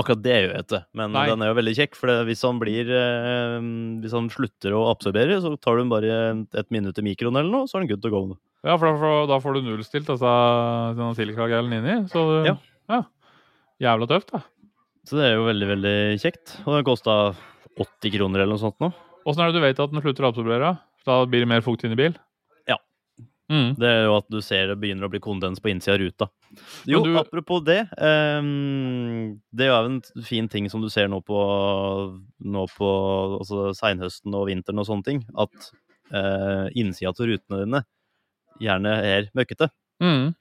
[0.00, 0.80] akkurat det gjør jeg ikke.
[0.98, 1.26] Men Nei.
[1.30, 3.58] den er jo veldig kjekk, for det, hvis han blir eh,
[4.02, 6.16] Hvis han slutter å absorbere, så tar du den bare
[6.58, 8.24] et minutt i mikroen eller noe, så er den good to go.
[8.64, 10.32] Ja, for da får, da får du nullstilt altså,
[10.96, 11.96] denne silikagelen inni.
[12.12, 12.56] Så Ja.
[12.90, 13.02] ja.
[13.82, 14.42] Jævla tøft, da.
[15.04, 16.54] Så det er jo veldig, veldig kjekt.
[16.64, 17.16] Og den kosta
[17.76, 18.88] 80 kroner eller noe sånt nå.
[19.28, 20.70] Åssen er det du vet at den slutter å absorbere?
[21.04, 22.16] Da blir det mer fukt inn i bil?
[23.52, 23.74] Mm.
[23.76, 26.28] Det er jo at du ser det begynner å bli kondens på innsida av ruta.
[26.88, 27.82] Jo, du- apropos det.
[27.98, 31.40] Um, det er jo en fin ting som du ser nå på,
[32.40, 32.92] nå på
[33.40, 35.20] altså seinhøsten og vinteren og sånne ting.
[35.36, 35.52] At
[36.14, 37.84] uh, innsida av rutene dine
[38.64, 39.68] gjerne er møkkete.
[40.02, 40.32] Mm.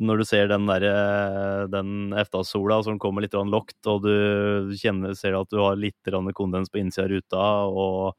[0.00, 5.12] Når du ser den der, eh, den efta-sola som kommer litt lokt, og du kjenner,
[5.14, 5.96] ser at du har litt
[6.32, 8.14] kondens på innsida av ruta, og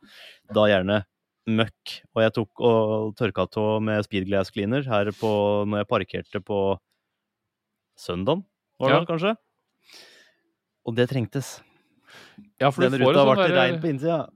[0.54, 1.00] da gjerne
[1.50, 2.02] møkk.
[2.16, 5.32] Og jeg tok og tørka av med speedglass cleaner her på,
[5.68, 6.60] når jeg parkerte på
[7.98, 8.44] søndagen,
[8.80, 9.06] var det Ja.
[9.06, 9.36] kanskje?
[10.86, 11.62] Og det trengtes.
[12.60, 14.30] Ja, for Den du får ruta ble derre- rein på innsida.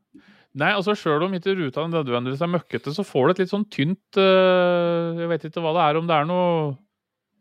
[0.55, 3.65] Nei, altså Sjøl om ikke ruta nødvendigvis er møkkete, så får du et litt sånn
[3.69, 6.77] tynt øh, Jeg vet ikke hva det er, om det er noe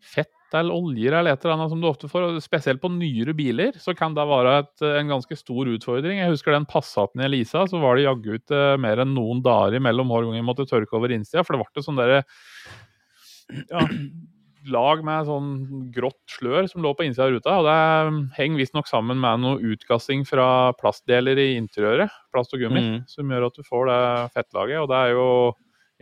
[0.03, 2.39] fett eller oljer eller et eller annet som du ofte får.
[2.45, 6.21] Spesielt på nyere biler så kan det være et, en ganske stor utfordring.
[6.23, 9.79] Jeg husker den Passaten i Elisa, så var det jaggu ikke mer enn noen dager
[9.81, 12.23] imellom hver gang jeg måtte tørke over innsida, for det ble sånn derre
[13.71, 13.83] ja,
[14.73, 15.51] lag med sånn
[15.93, 17.59] grått slør som lå på innsida av ruta.
[17.61, 22.81] og Det henger visstnok sammen med noe utgassing fra plastdeler i interiøret, plast og gummi,
[22.81, 23.05] Mm.
[23.09, 24.81] som gjør at du får det fettlaget.
[24.81, 25.29] og det er jo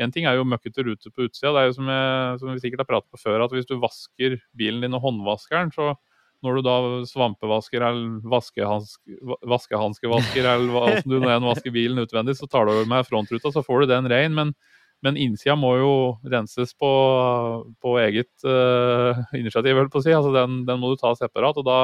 [0.01, 1.53] en ting er jo møkkete rute på utsida.
[1.53, 3.77] Det er jo som, jeg, som vi sikkert har pratet på før, at hvis du
[3.83, 5.93] vasker bilen din og håndvasker den, så
[6.43, 6.77] når du da
[7.07, 12.49] svampevasker eller vaskehansk- va- vaskehanskevasker eller hva som du nå enn vasker bilen utvendig, så
[12.51, 14.35] tar du over med frontruta, så får du den rein.
[14.35, 14.51] Men,
[15.07, 15.93] men innsida må jo
[16.33, 16.91] renses på,
[17.79, 20.17] på eget uh, initiativ, holdt på å si.
[20.17, 21.61] Altså den, den må du ta separat.
[21.63, 21.79] og da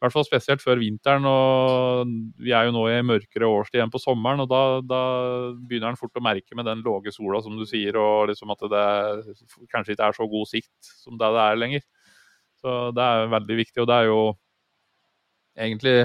[0.00, 3.92] i hvert fall spesielt før vinteren, og vi er jo nå i mørkere årstid enn
[3.92, 4.40] på sommeren.
[4.40, 5.00] og Da, da
[5.60, 8.64] begynner en fort å merke med den låge sola, som du sier, og liksom at
[8.72, 8.86] det
[9.72, 11.84] kanskje ikke er så god sikt som det det er lenger.
[12.62, 14.22] Så det er veldig viktig, og det er jo
[15.60, 15.98] egentlig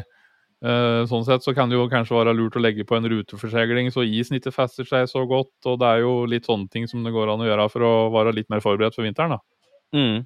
[0.65, 3.91] Eh, sånn sett så kan det jo kanskje være lurt å legge på en ruteforsegling
[3.93, 5.53] så isen ikke fester seg så godt.
[5.67, 7.93] Og det er jo litt sånne ting som det går an å gjøre for å
[8.15, 9.35] være litt mer forberedt for vinteren.
[9.35, 9.41] da.
[9.95, 10.23] Mm.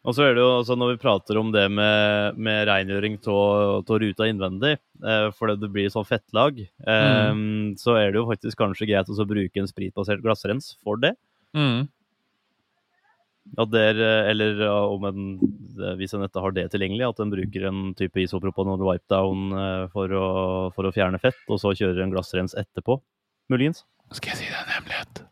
[0.00, 3.90] Og så er det jo altså Når vi prater om det med, med rengjøring av
[4.00, 7.76] ruta innvendig, eh, fordi det blir sånn fettlag, eh, mm.
[7.80, 11.12] så er det jo faktisk kanskje greit å bruke en spritbasert glassrens for det.
[11.52, 11.90] Mm.
[13.56, 15.22] Ja, der, eh, eller om en,
[15.82, 19.52] eh, hvis en ikke har det tilgjengelig, at en bruker en type isopropon eller wipedown
[19.52, 20.26] eh, for å,
[20.76, 23.00] for å fjerne fett, og så kjører en glassrens etterpå,
[23.50, 23.84] muligens.
[24.14, 25.24] Skal jeg si deg en hemmelighet?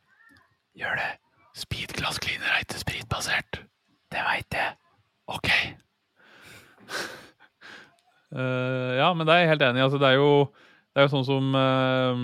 [0.79, 1.11] Gjør det.
[1.59, 3.63] Speed glass cleaner er ikke spritbasert.
[4.13, 4.77] Det veit jeg.
[5.29, 5.51] OK.
[8.33, 9.87] uh, ja, men det er jeg helt enig i.
[9.89, 10.15] Altså, det
[10.97, 12.17] det er jo sånn som uh,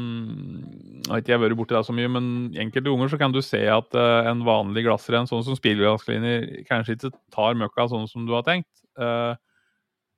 [1.05, 2.25] Jeg har ikke vært borti det så mye, men
[2.59, 6.97] enkelte unger så kan du se at uh, en vanlig glassrenn, sånn som spillglasskliner, kanskje
[6.97, 8.73] ikke tar møkka sånn som du har tenkt.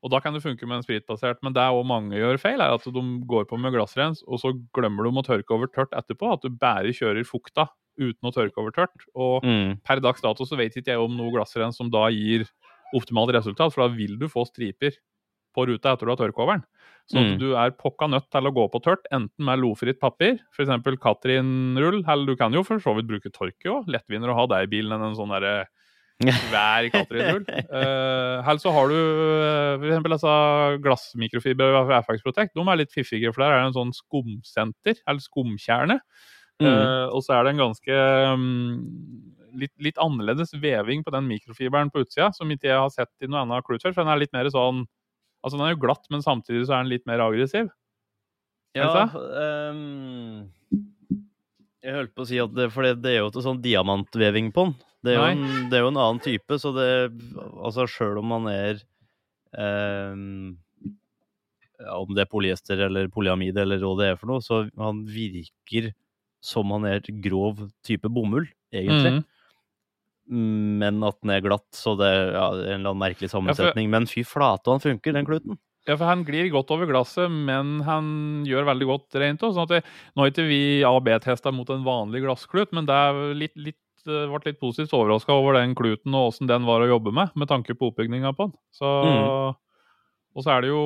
[0.07, 2.61] Og da kan det funke med en spritbasert, men det er òg mange gjør feil,
[2.63, 5.97] er at de går på med glassrens, og så glemmer de å tørke over tørt
[5.99, 6.31] etterpå.
[6.37, 7.67] At du bare kjører fukta
[7.99, 9.09] uten å tørke over tørt.
[9.15, 9.83] Og mm.
[9.87, 12.47] per dags dato så vet ikke jeg om noe glassrenn som da gir
[12.95, 14.95] optimalt resultat, for da vil du få striper
[15.57, 16.67] på ruta etter du har tørka over den.
[17.07, 17.33] Så mm.
[17.39, 20.73] du er pokka nødt til å gå på tørt, enten med lofritt papir, f.eks.
[21.03, 23.91] Katrin-rull, eller du kan jo for så vidt bruke torke òg.
[23.95, 25.69] lettvinner å ha deg i bilen enn en sånn derre
[26.51, 27.45] hver Katrin-rull.
[27.47, 30.09] uh, eller så har du uh, f.eks.
[30.17, 30.35] Altså,
[30.85, 32.57] glassmikrofiber fra FX Protect.
[32.57, 36.01] De er litt fiffige, for der er det en sånn skumsenter, eller skumkjerne.
[36.63, 36.69] Mm.
[36.69, 37.97] Uh, og så er det en ganske
[38.33, 38.45] um,
[39.61, 43.29] litt, litt, annerledes veving på den mikrofiberen på utsida, som ikke jeg har sett i
[43.29, 43.67] noe annet.
[43.67, 44.87] For den er litt mer sånn
[45.45, 47.69] Altså, den er jo glatt, men samtidig så er den litt mer aggressiv.
[48.75, 50.49] Ja um,
[51.85, 54.51] Jeg holdt på å si at det, For det, det er jo ikke sånn diamantveving
[54.57, 54.75] på den.
[55.07, 56.89] Det er, en, det er jo en annen type, så det
[57.37, 58.81] Altså, sjøl om man er
[59.55, 60.57] um,
[61.79, 65.05] ja, Om det er polyester eller polyamid eller hva det er for noe, så han
[65.07, 65.93] virker
[66.47, 69.19] som han er grov type bomull, egentlig.
[69.19, 69.25] Mm
[70.27, 73.87] men at den er glatt, så det er ja, en eller annen merkelig sammensetning.
[73.87, 73.95] Ja, for...
[73.95, 75.59] Men fy flate, han funker, den kluten.
[75.87, 78.07] Ja, for han glir godt over glasset, men han
[78.47, 79.55] gjør veldig godt rent òg.
[79.55, 83.79] Sånn nå har ikke vi AB-testa mot en vanlig glassklut, men det er litt, litt,
[84.03, 87.51] ble litt positivt overraska over den kluten og åssen den var å jobbe med, med
[87.51, 88.59] tanke på oppbygninga på den.
[88.75, 89.55] Så, mm.
[90.37, 90.81] Og så er det jo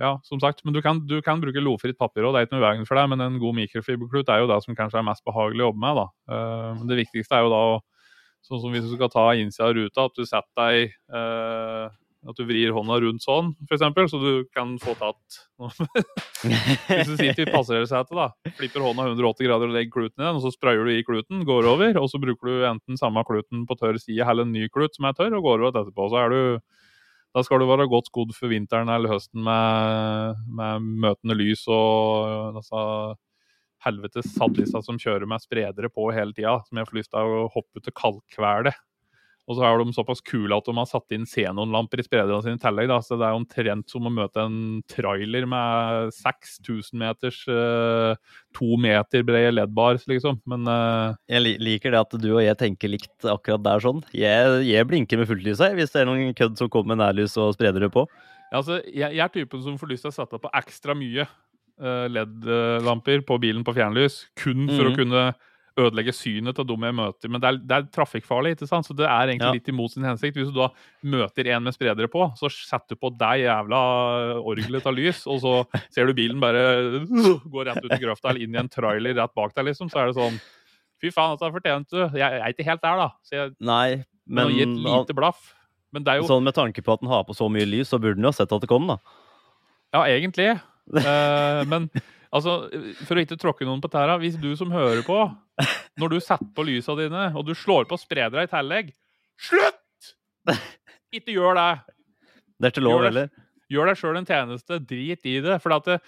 [0.00, 2.56] Ja, som sagt, men du kan, du kan bruke lofritt papir òg, det er ikke
[2.56, 5.24] noe veien for deg, men en god mikrofiberklut er jo det som kanskje er mest
[5.28, 6.00] behagelig å jobbe med.
[6.00, 6.38] da.
[6.80, 7.64] Men det viktigste er jo da
[8.44, 11.84] Sånn som hvis du skal ta innsida av ruta, at du setter deg eh,
[12.28, 15.38] At du vrir hånda rundt sånn, f.eks., så du kan få tatt
[16.44, 20.36] Hvis du sitter i passasjersetet, da, flipper hånda 180 grader og legger kluten i den,
[20.36, 23.64] og så sprayer du i kluten, går over, og så bruker du enten samme kluten
[23.68, 26.10] på tørr side eller en ny klut som er tørr, og går over etterpå.
[26.12, 26.42] Så er du
[27.34, 32.60] da skal du være godt skodd for vinteren eller høsten med, med møtende lys og
[32.60, 32.82] altså,
[33.84, 37.46] helvetes saddiser som kjører med spredere på hele tida, som jeg får lyst til å
[37.52, 38.78] hoppe til kalkkvelet.
[39.44, 42.56] Og så er de såpass kule at de har satt inn xenonlamper i sprederne sine
[42.56, 42.88] i tillegg.
[42.88, 42.96] Da.
[43.04, 48.16] Så det er omtrent som å møte en trailer med 6000 meters uh,
[48.56, 50.40] to meter brede LED-bars, liksom.
[50.48, 54.00] Men uh, Jeg liker det at du og jeg tenker likt akkurat der sånn.
[54.16, 57.04] Jeg, jeg blinker med fullt lys her, hvis det er noen kødd som kommer med
[57.04, 58.08] nærlys og spredere på.
[58.48, 61.28] Ja, altså, jeg, jeg, er typen som får lyst til å sette på ekstra mye.
[61.84, 64.88] uh, LED-lamper på bilen på fjernlys kun for mm.
[64.88, 65.02] å mhm.
[65.02, 65.32] kunne
[65.80, 67.30] ødelegge synet til dem jeg møter.
[67.32, 68.86] Men det er, det er trafikkfarlig, ikke sant?
[68.86, 69.54] så det er egentlig ja.
[69.58, 70.38] litt imot sin hensikt.
[70.38, 70.68] Hvis du da
[71.14, 73.80] møter en med spredere på, så setter du på deg jævla
[74.38, 75.54] orgelet av lys, og så
[75.94, 76.62] ser du bilen bare
[77.04, 79.90] gå rett ut i grøfta eller inn i en trailer rett bak deg, liksom.
[79.92, 80.38] Så er det sånn
[81.02, 82.16] Fy faen, altså, fortjente du.
[82.16, 83.08] Jeg, er ikke helt der, da.
[83.26, 85.50] Så jeg Nei, men Gi et lite blaff.
[85.92, 87.90] Men det er jo Sånn med tanke på at den har på så mye lys,
[87.90, 88.96] så burde den jo ha sett at det kom, da.
[89.94, 90.54] Ja, egentlig.
[90.94, 91.90] Uh, men
[92.34, 92.56] altså,
[93.06, 95.18] for å ikke tråkke noen på tæra, hvis du som hører på,
[96.00, 98.92] når du setter på lysa dine, og du slår på spredere i tillegg
[99.40, 100.12] Slutt!
[101.14, 101.70] Ikke gjør det.
[102.58, 103.30] Det er ikke lov, heller.
[103.72, 104.78] Gjør deg sjøl en tjeneste.
[104.86, 105.58] Drit i det.
[105.62, 105.98] For at det,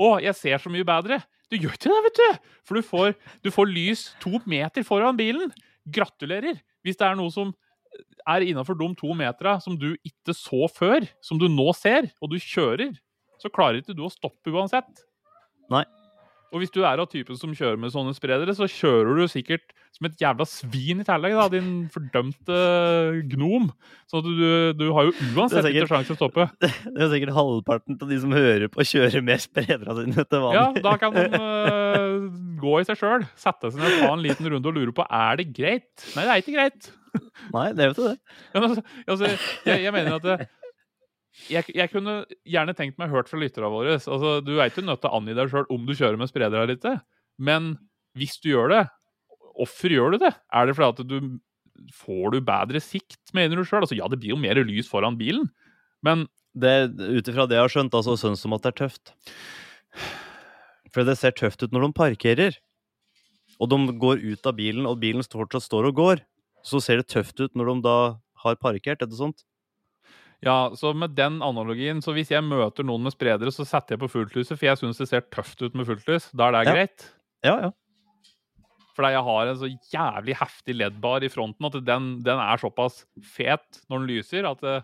[0.00, 1.20] Å, jeg ser så mye bedre.
[1.52, 2.48] Du gjør ikke det, vet du.
[2.68, 5.52] For du får, du får lys to meter foran bilen.
[5.92, 6.60] Gratulerer.
[6.84, 7.52] Hvis det er noe som
[8.28, 12.32] er innafor de to metera som du ikke så før, som du nå ser, og
[12.32, 12.94] du kjører,
[13.42, 15.04] så klarer ikke du å stoppe uansett.
[15.72, 15.84] Nei.
[16.52, 19.70] Og hvis du er av typen som kjører med sånne spredere, så kjører du sikkert
[19.96, 22.58] som et jævla svin i tillegg, da, din fordømte
[23.32, 23.70] gnom.
[24.10, 24.34] Så du,
[24.76, 26.46] du har jo uansett sikkert, ikke sjanse til å stoppe.
[26.92, 30.60] Det er sikkert halvparten av de som hører på, kjører med sprederne sine til vanlig.
[30.60, 32.30] Ja, da kan de uh,
[32.60, 35.40] gå i seg sjøl, sette seg ned, ta en liten runde og lure på er
[35.40, 35.92] det greit.
[36.12, 36.92] Nei, det er ikke greit.
[37.52, 38.36] Nei, det er jo ikke det.
[38.52, 39.32] Ja, men, altså,
[39.68, 40.52] jeg, jeg mener at det,
[41.48, 42.16] jeg, jeg kunne
[42.48, 43.96] gjerne tenkt meg hørt fra lytterne våre.
[43.98, 46.64] Altså, du er ikke nødt til å angi deg sjøl om du kjører med spreder
[46.64, 46.98] eller ikke.
[47.40, 47.72] Men
[48.18, 48.82] hvis du gjør det,
[49.56, 50.34] hvorfor gjør du det?
[50.52, 53.82] Er det fordi at du får du bedre sikt, mener du sjøl?
[53.86, 55.48] Altså, ja, det blir jo mer lys foran bilen,
[56.04, 59.14] men Ut ifra det jeg har skjønt, altså synes som at det er tøft.
[60.92, 62.58] For det ser tøft ut når de parkerer.
[63.56, 66.22] Og de går ut av bilen, og bilen fortsatt står og går.
[66.66, 67.96] Så ser det tøft ut når de da
[68.44, 69.46] har parkert, er det sånt?
[70.42, 74.00] Ja, så med den analogien, så hvis jeg møter noen med spredere, så setter jeg
[74.02, 76.30] på fulltlyset, for jeg syns det ser tøft ut med fulltlys.
[76.34, 76.72] Da er det Ja.
[76.74, 77.04] greit.
[77.44, 77.70] Ja, ja.
[78.96, 83.04] Fordi jeg har en så jævlig heftig LED-bar i fronten at den, den er såpass
[83.22, 84.82] fet når den lyser, at det,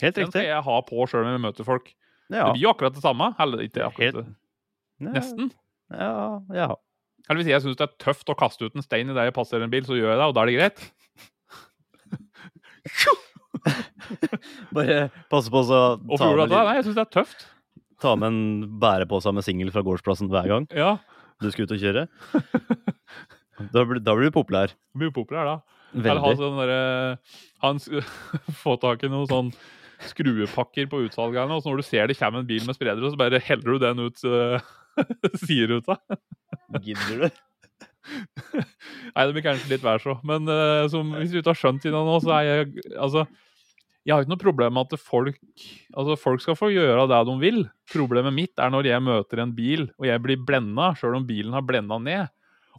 [0.00, 0.48] Helt den skal riktig.
[0.48, 1.94] jeg ha på sjøl om jeg møter folk.
[2.30, 2.46] Ja.
[2.50, 3.34] Det blir jo akkurat det samme.
[3.38, 4.34] Eller ikke akkurat Helt- det.
[5.00, 5.50] Nesten.
[5.92, 6.74] Ja, ja.
[7.28, 9.34] Eller hvis jeg syns det er tøft å kaste ut en stein i idet jeg
[9.34, 10.92] passerer en bil, så gjør jeg det, og da er det greit.
[14.76, 14.98] Bare
[15.32, 17.46] passe på å ta, med litt- Nei, jeg syns det er tøft.
[18.00, 20.94] ta med en bærepose med singel fra gårdsplassen hver gang Ja,
[21.40, 22.06] du skal ut og kjøre.
[23.60, 24.72] Da blir, da blir du populær.
[24.96, 25.56] Mye populær da.
[25.92, 28.00] Eller ha sånn derre
[28.62, 29.50] Få tak i noen sånn
[30.00, 33.10] skruepakker på utsalget her nå, så når du ser det kommer en bil med spredere,
[33.12, 34.56] så bare heller du den ut uh,
[35.42, 35.98] sideruta.
[36.80, 37.26] Gidder du?
[39.12, 40.16] Nei, det blir kanskje litt vær så.
[40.24, 43.26] Men uh, som, hvis du ikke har skjønt det nå, så er jeg Altså,
[44.06, 45.36] jeg har ikke noe problem med at folk
[45.92, 47.58] Altså, folk skal få gjøre det de vil.
[47.92, 51.52] Problemet mitt er når jeg møter en bil, og jeg blir blenda, sjøl om bilen
[51.56, 52.30] har blenda ned.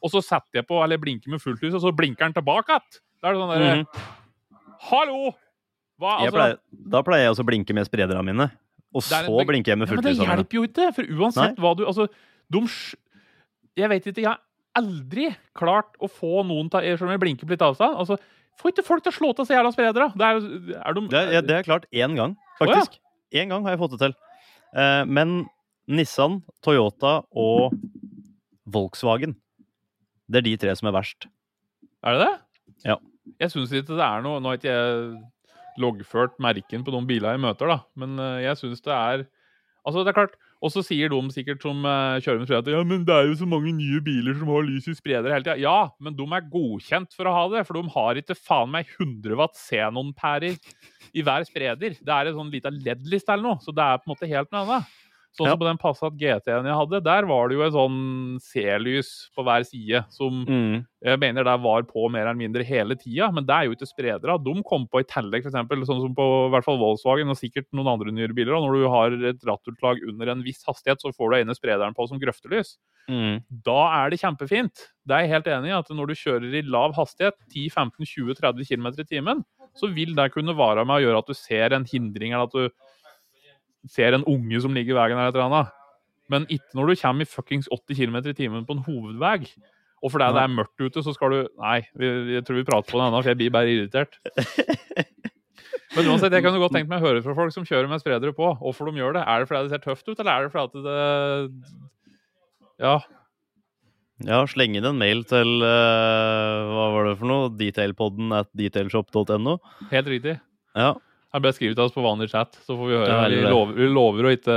[0.01, 2.33] Og så setter jeg på, eller jeg blinker med fullt lys, og så blinker den
[2.39, 2.99] tilbake igjen.
[3.21, 4.09] Da er det sånn derre Mhm.
[4.89, 5.35] Hallo!
[6.01, 6.57] Hva, altså, pleier,
[6.89, 8.47] da pleier jeg også å blinke med sprederne mine.
[8.95, 11.53] Og så en blinker jeg med fullt ja, men det hjelper jo ikke, for uansett
[11.53, 11.61] Nei.
[11.61, 12.07] hva du Altså,
[12.51, 12.65] de
[13.77, 14.41] Jeg vet ikke, jeg har
[14.75, 17.95] aldri klart å få noen til Selv om jeg blinker på litt avstand.
[17.95, 18.17] Altså,
[18.61, 20.09] Får ikke folk til å slå til seg jævla spredere?
[20.17, 20.41] Det er,
[20.81, 22.57] er de, Det, er- ja, det er klart én gang, ja.
[22.61, 22.99] faktisk.
[23.33, 24.13] Én gang har jeg fått det til.
[24.77, 25.35] Eh, men
[25.91, 27.73] Nissan, Toyota og
[28.71, 29.33] Volkswagen,
[30.31, 31.25] det er de tre som er verst.
[32.05, 32.35] Er det det?
[32.91, 32.97] Ja.
[33.41, 37.35] Jeg syns ikke det er noe Nå har ikke jeg loggført merken på noen biler
[37.35, 39.25] jeg møter, da, men eh, jeg syns det er
[39.85, 42.69] Altså, det er klart Og så sier de sikkert som uh, kjører med spreder at
[42.69, 45.45] ja, men det er jo så mange nye biler som har lys i spreder hele
[45.45, 45.57] tida.
[45.61, 48.91] Ja, men de er godkjent for å ha det, for de har ikke faen meg
[48.99, 50.59] 100 watt xenon-pærer
[51.17, 51.97] i hver spreder.
[51.97, 54.53] Det er en sånn lita LED-liste eller noe, så det er på en måte helt
[54.53, 55.00] noe annet.
[55.31, 55.51] Sånn Ja.
[55.53, 59.45] som på den Passat GT-en jeg hadde, der var det jo en sånn C-lys på
[59.47, 60.85] hver side som Mm.
[61.01, 63.87] jeg mener der var på mer eller mindre hele tida, men det er jo ikke
[63.87, 64.35] spredere.
[64.43, 65.53] De kom på i tillegg, f.eks.
[65.87, 68.53] sånn som på i hvert fall Volkswagen og sikkert noen andre nyere biler.
[68.59, 71.95] Og når du har et rattutslag under en viss hastighet, så får du ene sprederen
[71.95, 72.75] på som grøftelys.
[73.09, 73.41] Mm.
[73.63, 74.91] Da er det kjempefint.
[75.07, 78.87] Det er jeg helt enig i at når du kjører i lav hastighet, 10-15-20-30 km
[78.99, 79.45] i timen,
[79.79, 82.51] så vil det kunne vare med å gjøre at du ser en hindring, eller at
[82.51, 82.69] du
[83.89, 85.77] ser en unge som ligger i veien eller et eller annet.
[86.31, 89.39] Men ikke når du kommer i fuckings 80 km i timen på en hovedvei.
[90.01, 92.97] Og fordi det er mørkt ute, så skal du Nei, jeg tror vi prater på
[92.97, 94.17] det ennå, for jeg blir bare irritert.
[95.95, 97.99] Men uansett, jeg kan jo godt tenke meg å høre fra folk som kjører med
[98.01, 99.25] spredere på, hvorfor de gjør det.
[99.27, 100.99] Er det fordi det ser tøft ut, eller er det fordi det
[102.81, 102.95] Ja.
[104.21, 107.49] Ja, sleng inn en mail til uh, Hva var det for noe?
[107.57, 109.57] Detailpodden at detailshop.no.
[109.91, 110.37] Helt riktig.
[110.77, 110.93] Ja.
[111.31, 113.17] Han ble skriv til oss på vanlig chat, så får vi høre.
[113.31, 114.55] Vi, lover, vi lover å ikke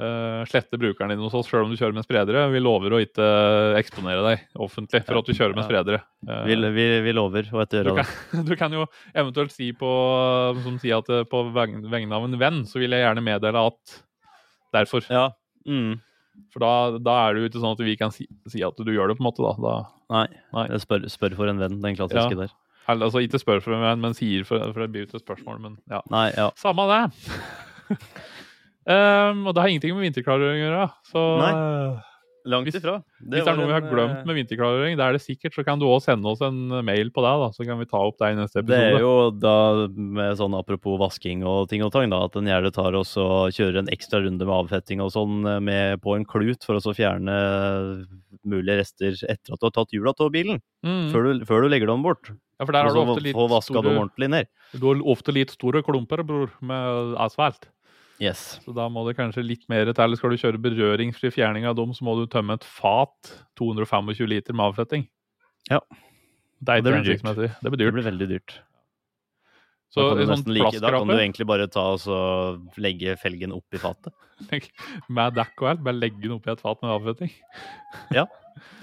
[0.00, 2.46] uh, slette brukeren din hos oss, sjøl om du kjører med spredere.
[2.54, 3.26] Vi lover å ikke
[3.80, 6.00] eksponere deg offentlig for at du kjører med spredere.
[6.24, 8.06] Uh, Vi, vi, vi lover å ikke gjøre det.
[8.06, 9.90] kan, du kan jo eventuelt si på
[10.64, 14.00] Som sier at eh, på vegne av en venn, så vil jeg gjerne meddele at
[14.72, 15.04] derfor.
[15.12, 15.28] Ja.
[15.68, 15.98] Mm.
[16.54, 18.88] For da, da er det jo ikke sånn at vi kan si, si at du
[18.94, 19.44] gjør det, på en måte.
[19.44, 19.76] da, da
[20.10, 20.26] Nei.
[20.56, 20.66] Nei.
[20.82, 22.46] Spør, spør for en venn, den klassiske Ja.
[22.46, 22.54] der.
[22.98, 25.60] Altså ikke spør for meg, men sier for, for det blir jo ikke et spørsmål.
[25.62, 26.00] Men ja.
[26.10, 26.48] Nei, ja.
[26.58, 27.02] Samme det.
[28.90, 30.86] um, og det har ingenting med vinterklargjøring å gjøre.
[31.12, 31.50] Så Nei.
[31.54, 32.09] eh,
[32.46, 33.02] Langt Hvis- ifra.
[33.20, 35.64] hvis det er noe vi har glemt eh, med vinterklargjøring, det er det sikkert, så
[35.64, 38.16] kan du òg sende oss en mail på det, da, så kan vi ta opp
[38.18, 38.80] det i neste episode.
[38.80, 42.48] Det er jo da med sånn apropos vasking og ting og tang, da, at en
[42.48, 46.24] gjerne tar og kjører en ekstra runde med avfetting og sånn eh, med, på en
[46.24, 47.36] klut for å så fjerne
[48.46, 50.62] mulige rester etter at du har tatt hjula av bilen.
[50.86, 51.10] Mm.
[51.12, 52.32] Før, du, før du legger dem bort.
[52.60, 54.44] Ja, for der har du ofte litt store,
[54.76, 57.70] du ofte litt store klumper, bror, med asfalt.
[58.20, 58.60] Yes.
[58.60, 60.02] Så da må det kanskje litt mer til.
[60.04, 64.28] Eller skal du kjøre berøringsfri fjerning av dem, så må du tømme et fat 225
[64.28, 65.06] liter med avfetting.
[65.70, 65.80] Ja.
[66.60, 67.00] Det det blir dyrt.
[67.00, 67.48] hensiktsmessig.
[67.62, 68.60] Det blir Det blir veldig dyrt.
[69.90, 72.16] Så da, kan du sånn like, da kan du egentlig bare ta og så
[72.78, 74.14] legge felgen oppi fatet.
[75.16, 77.32] med dekk og alt, bare legge den oppi et fat med avfetting.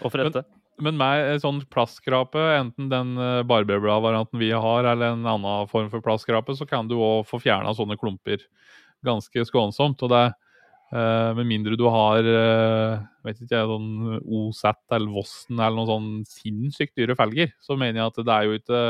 [0.01, 0.41] Og for dette.
[0.81, 5.89] men med en sånn plastskrape, enten den eh, barberblad-varianten vi har, eller en annen form
[5.93, 8.43] for plastskrape, så kan du òg få fjerna sånne klumper
[9.07, 10.03] ganske skånsomt.
[10.05, 10.23] og det
[10.93, 16.09] uh, Med mindre du har uh, vet ikke sånn OZ eller Vossen eller noen sånn
[16.29, 18.81] sinnssykt dyre felger, så mener jeg at det er jo ikke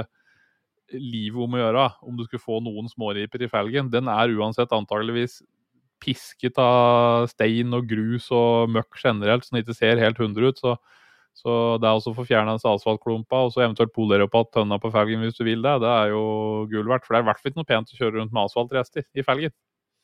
[0.97, 3.91] livet om å gjøre om du skulle få noen småriper i felgen.
[3.91, 5.41] Den er uansett antageligvis
[6.03, 10.61] pisket av stein og grus og møkk generelt, så den ikke ser helt 100 ut.
[10.61, 10.77] så
[11.37, 15.21] så det å få fjerna asfaltklumpa og så eventuelt polere opp igjen tønna på felgen
[15.21, 15.75] hvis du vil det.
[15.83, 16.21] Det er jo
[16.71, 17.05] gull verdt.
[17.05, 19.25] For det er i hvert fall ikke noe pent å kjøre rundt med asfaltrester i
[19.25, 19.53] felgen.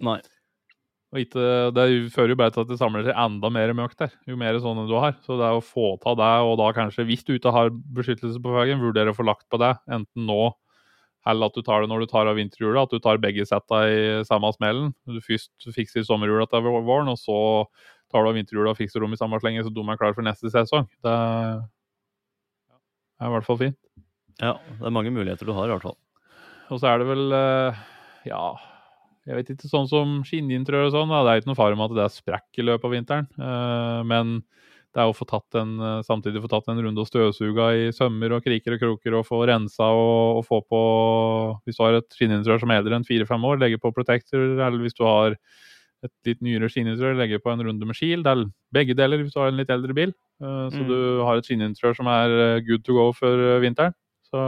[0.01, 0.19] Nei.
[1.13, 1.41] Og ikke,
[1.77, 1.83] det
[2.15, 4.87] fører jo bare til at det samler seg enda mer møkk der, jo mer sånne
[4.89, 5.13] du har.
[5.21, 8.41] Så det er å få ta det, og da kanskje, hvis du ikke har beskyttelse
[8.41, 9.75] på felgen, vurdere å få lagt på det.
[9.93, 10.55] Enten nå
[11.29, 13.77] eller at du tar det når du tar av vinterhjula, at du tar begge setta
[13.87, 14.89] i samme smellen.
[15.07, 17.37] Du først fikser sommerhjula til våren, og så
[18.11, 20.25] tar du av vinterhjula og fikser dem i samme slenge, så de er klar for
[20.27, 20.89] neste sesong.
[21.05, 21.63] Det er
[23.29, 23.79] i hvert fall fint.
[24.41, 25.97] Ja, det er mange muligheter du har, i hvert fall.
[26.73, 27.81] Og så er det vel eh,
[28.27, 28.45] Ja,
[29.23, 31.91] jeg vet ikke, sånn som skinnintrør og sånn, da, det er ikke noe fare med
[31.91, 33.27] at det er sprekk i løpet av vinteren.
[33.39, 34.33] Eh, men
[34.93, 37.85] det er å få tatt en, eh, samtidig få tatt en runde og støvsuga i
[37.95, 40.81] sømmer og kriker og kroker og få rensa og, og få på
[41.65, 44.43] Hvis du har et skinninteriør som er eldre enn fire-fem år, legge på protector.
[44.59, 45.37] Eller hvis du har
[46.03, 48.45] et litt nyere skinninteriør, legge på en runde med det er
[48.75, 50.11] begge deler hvis du har en litt eldre bil.
[50.43, 50.87] Uh, så mm.
[50.89, 53.95] du har et skinninteriør som er eh, good to go for vinteren.
[54.27, 54.41] Så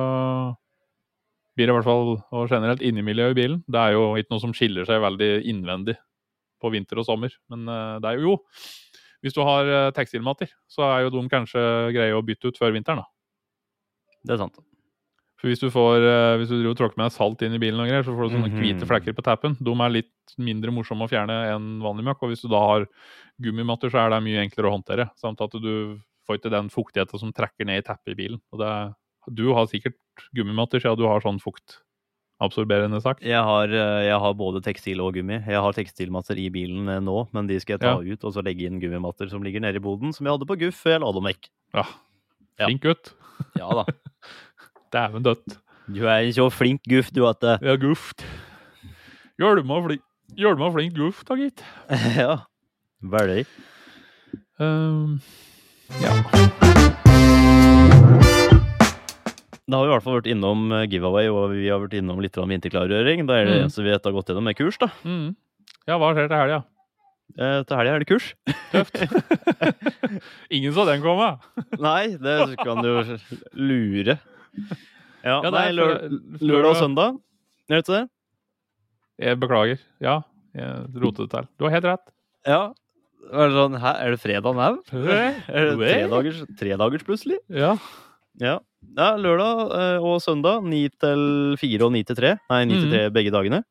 [1.56, 3.62] blir i hvert fall og generelt innemiljøet i bilen.
[3.72, 5.96] Det er jo ikke noe som skiller seg veldig innvendig
[6.62, 7.34] på vinter og sommer.
[7.52, 8.38] Men uh, det er jo jo
[9.26, 11.62] hvis du har uh, tekstilmatter, så er jo de kanskje
[11.96, 13.10] greie å bytte ut før vinteren, da.
[14.26, 14.60] Det er sant.
[15.42, 17.82] For hvis du får, uh, hvis du driver og tråkker med salt inn i bilen,
[17.82, 18.62] og greier, så får du sånne mm -hmm.
[18.62, 19.58] hvite flekker på tappen.
[19.58, 22.22] De er litt mindre morsomme å fjerne enn vanlig møkk.
[22.22, 22.86] Og hvis du da har
[23.42, 25.10] gummimatter, så er det mye enklere å håndtere.
[25.16, 25.98] Samt at du
[26.28, 28.40] får ikke den fuktigheten som trekker ned i teppet i bilen.
[28.54, 28.94] Og det,
[29.34, 29.98] du har sikkert
[30.36, 31.80] gummimatter siden du har sånn fukt
[32.44, 33.22] absorberende sak?
[33.24, 35.40] Jeg har, eh, jeg har, både tekstil og gummi.
[35.40, 38.16] Jeg har tekstilmatter i bilen eh, nå, men de skal jeg ta ja.
[38.16, 40.60] ut og så legge inn gummimatter som ligger nede i boden, som jeg hadde på
[40.66, 41.52] Guff før jeg la dem vekk.
[41.76, 41.86] Ja.
[42.64, 43.14] Flink gutt.
[43.60, 43.86] Ja da.
[44.96, 45.60] Dæven dødt.
[45.88, 47.60] Du er en så flink guff, du, at det...
[47.62, 48.26] Ja, guft.
[49.38, 50.02] Hjelma flink,
[50.36, 51.64] Hjelma flink guff, da, gitt.
[52.18, 52.38] ja.
[53.06, 53.46] Veldig.
[54.58, 55.20] Um,
[56.02, 57.04] ja.
[59.66, 62.20] Da har vi i hvert fall vært innom eh, giveaway, og vi har vært innom
[62.22, 63.26] litt vinterklargjøring.
[63.26, 63.62] Da er det mm.
[63.64, 64.92] eneste vi har gått gjennom, med kurs, da.
[65.02, 65.32] Mm.
[65.90, 66.60] Ja, hva skjer til helga?
[67.34, 68.28] Eh, til helga er det kurs.
[68.70, 69.02] Tøft.
[70.56, 71.32] Ingen så den komme.
[71.82, 72.92] nei, det kan du
[73.58, 74.20] lure.
[75.26, 75.98] Ja, ja nei, lør
[76.38, 77.18] lørdag og søndag.
[77.66, 78.06] Er det ikke det?
[79.26, 79.82] Jeg beklager.
[80.04, 80.20] Ja,
[80.54, 81.50] jeg rotet det til.
[81.58, 82.06] Du har helt rett.
[82.46, 82.62] Ja.
[83.34, 84.70] Er det, sånn, hæ, er det fredag nå?
[84.94, 85.78] Er det
[86.60, 87.42] tre dagers plutselig?
[87.50, 87.74] Ja.
[88.38, 88.60] Ja.
[88.98, 90.66] Ja lørdag eh, og søndag.
[90.68, 92.36] Ni til fire og ni til tre.
[92.52, 93.16] Nei, ni til tre mm.
[93.16, 93.62] begge dagene.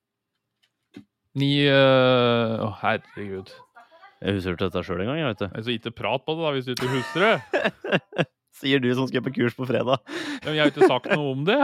[1.35, 3.51] Ni uh, Å, herregud.
[4.25, 5.19] Jeg husker ikke dette sjøl engang.
[5.19, 5.51] jeg vet det.
[5.67, 8.27] Så ikke prat på det, da, hvis du ikke husker det.
[8.61, 9.99] Sier du som skal på kurs på fredag.
[10.39, 11.59] Ja, men jeg har ikke sagt noe om det.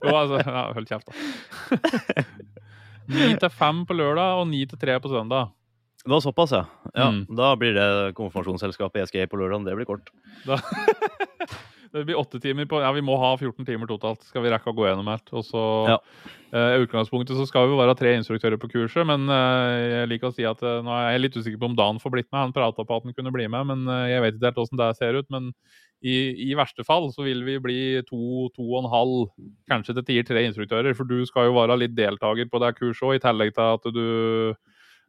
[0.00, 2.24] Jo, altså ja, Hold kjeft, da.
[3.12, 5.54] Ni til fem på lørdag og ni til tre på søndag.
[6.02, 6.64] Det var såpass, ja.
[6.96, 7.22] ja mm.
[7.36, 7.86] Da blir det
[8.18, 9.64] konfirmasjonsselskapet ESG på lørdag.
[9.64, 10.12] Det blir kort.
[10.44, 10.58] Da
[11.92, 14.22] det blir åtte timer på Ja, vi må ha 14 timer totalt.
[14.28, 15.32] Skal vi rekke å gå gjennom alt.
[15.32, 15.96] Og så ja.
[16.52, 20.30] uh, I utgangspunktet så skal vi være tre instruktører på kurset, men uh, jeg liker
[20.30, 22.40] å si at uh, nå er jeg litt usikker på om Dan får blitt med.
[22.46, 24.90] Han prata på at han kunne bli med, men jeg vet ikke helt åssen det
[25.00, 25.28] ser ut.
[25.34, 25.52] Men
[25.98, 26.14] i,
[26.48, 29.28] i, verste fall så vil vi bli to, to og en halv,
[29.70, 30.94] kanskje til tider tre instruktører.
[30.98, 33.88] For du skal jo være litt deltaker på det kurset òg, i tillegg til at
[33.94, 34.04] du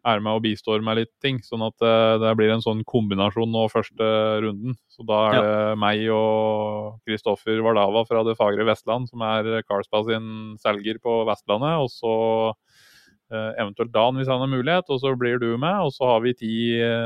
[0.07, 1.39] er med og bistår med litt ting.
[1.43, 4.09] Sånn at uh, det blir en sånn kombinasjon nå første
[4.45, 4.77] runden.
[4.91, 5.41] Så da er ja.
[5.45, 10.29] det meg og Kristoffer Vardava fra det fagre Vestland, som er Carlsberg sin
[10.61, 11.83] selger på Vestlandet.
[11.83, 12.15] Og så
[13.29, 14.87] eventuelt Dan, hvis han har mulighet.
[14.89, 15.83] Og så blir du med.
[15.85, 16.53] Og så har vi ti,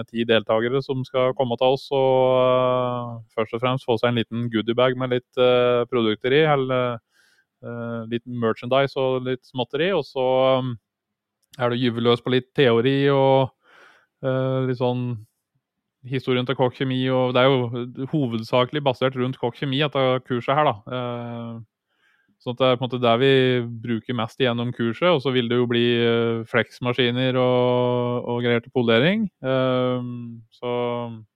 [0.07, 4.45] ti deltakere som skal komme til oss og først og fremst få seg en liten
[4.53, 5.41] goodiebag med litt
[5.91, 6.45] produkter i.
[6.53, 6.95] Eller
[8.07, 9.91] litt merchandise og litt småtteri.
[9.97, 10.25] Og så
[10.63, 10.73] um,
[11.59, 13.51] er du gyve løs på litt teori og
[14.25, 15.13] uh, litt sånn
[16.09, 17.01] historien til Kokk kjemi.
[17.13, 20.75] Og det er jo hovedsakelig basert rundt Kokk kjemi, dette kurset her, da.
[20.87, 21.61] Uh,
[22.43, 23.35] sånn det er på en måte der vi
[23.85, 25.11] bruker mest gjennom kurset.
[25.13, 29.29] Og så vil det jo bli uh, fleksmaskiner og, og, greier til polering.
[29.43, 30.73] så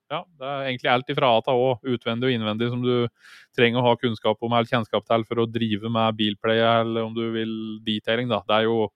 [0.07, 3.09] ja, det er egentlig alt ifra A til Å, utvendig og innvendig, som du
[3.57, 7.15] trenger å ha kunnskap om eller kjennskap til for å drive med bilplay, eller om
[7.15, 7.51] du vil
[7.83, 8.39] detailing, da.
[8.47, 8.87] Det er jo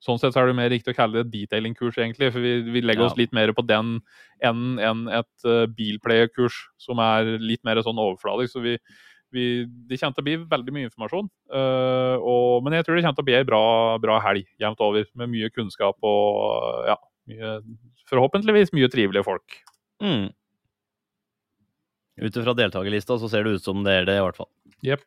[0.00, 2.30] Sånn sett så er det mer riktig å kalle det detailing-kurs, egentlig.
[2.32, 3.10] For vi, vi legger Ja.
[3.10, 3.98] oss litt mer på den
[4.40, 8.54] enn enn et uh, bilplayer-kurs, som er litt mer sånn overfladisk.
[8.54, 8.78] Så vi,
[9.30, 9.44] vi,
[9.90, 11.28] det kommer til å bli veldig mye informasjon.
[11.52, 13.62] Uh, og, men jeg tror det kommer til å bli ei bra,
[14.00, 16.96] bra helg jevnt over, med mye kunnskap og ja,
[17.28, 17.56] mye,
[18.08, 19.60] forhåpentligvis mye trivelige folk.
[20.00, 20.30] Mm.
[22.20, 24.48] Ut ifra deltakerlista så ser det ut som det er det, i hvert fall.
[24.84, 25.04] Jepp.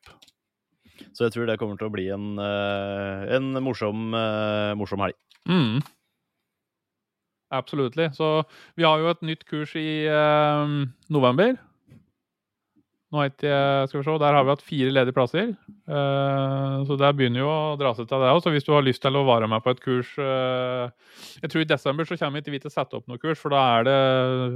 [1.12, 5.20] Så jeg tror det kommer til å bli en, eh, en morsom, eh, morsom helg.
[5.50, 5.84] Mm.
[7.54, 8.00] Absolutt.
[8.16, 8.44] Så
[8.76, 10.74] vi har jo et nytt kurs i eh,
[11.10, 11.60] november.
[13.14, 15.52] Nå vet jeg, skal vi se, Der har vi hatt fire ledige plasser.
[15.54, 18.48] Eh, så der begynner jo å dra seg til det òg.
[18.56, 21.70] Hvis du har lyst til å være med på et kurs eh, Jeg tror i
[21.70, 24.00] desember så kommer ikke vi til å sette opp noe kurs, for da er det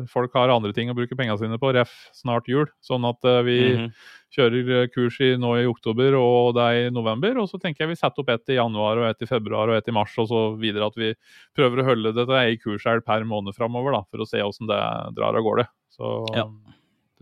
[0.09, 1.69] folk har andre ting å bruke pengene sine på.
[1.77, 2.65] Ref snart jul.
[2.81, 3.91] Sånn at vi vi -hmm.
[4.35, 7.37] kjører eh, kurs i, nå i oktober og det er i november.
[7.37, 9.77] Og så tenker jeg vi setter opp et i januar og et i februar og
[9.77, 10.87] et i mars og så videre.
[10.87, 11.13] At vi
[11.55, 14.67] prøver å holde det til ei kurshelg per måned framover da, for å se åssen
[14.67, 14.81] det
[15.13, 15.67] drar av gårde.
[15.89, 16.49] Så Ja.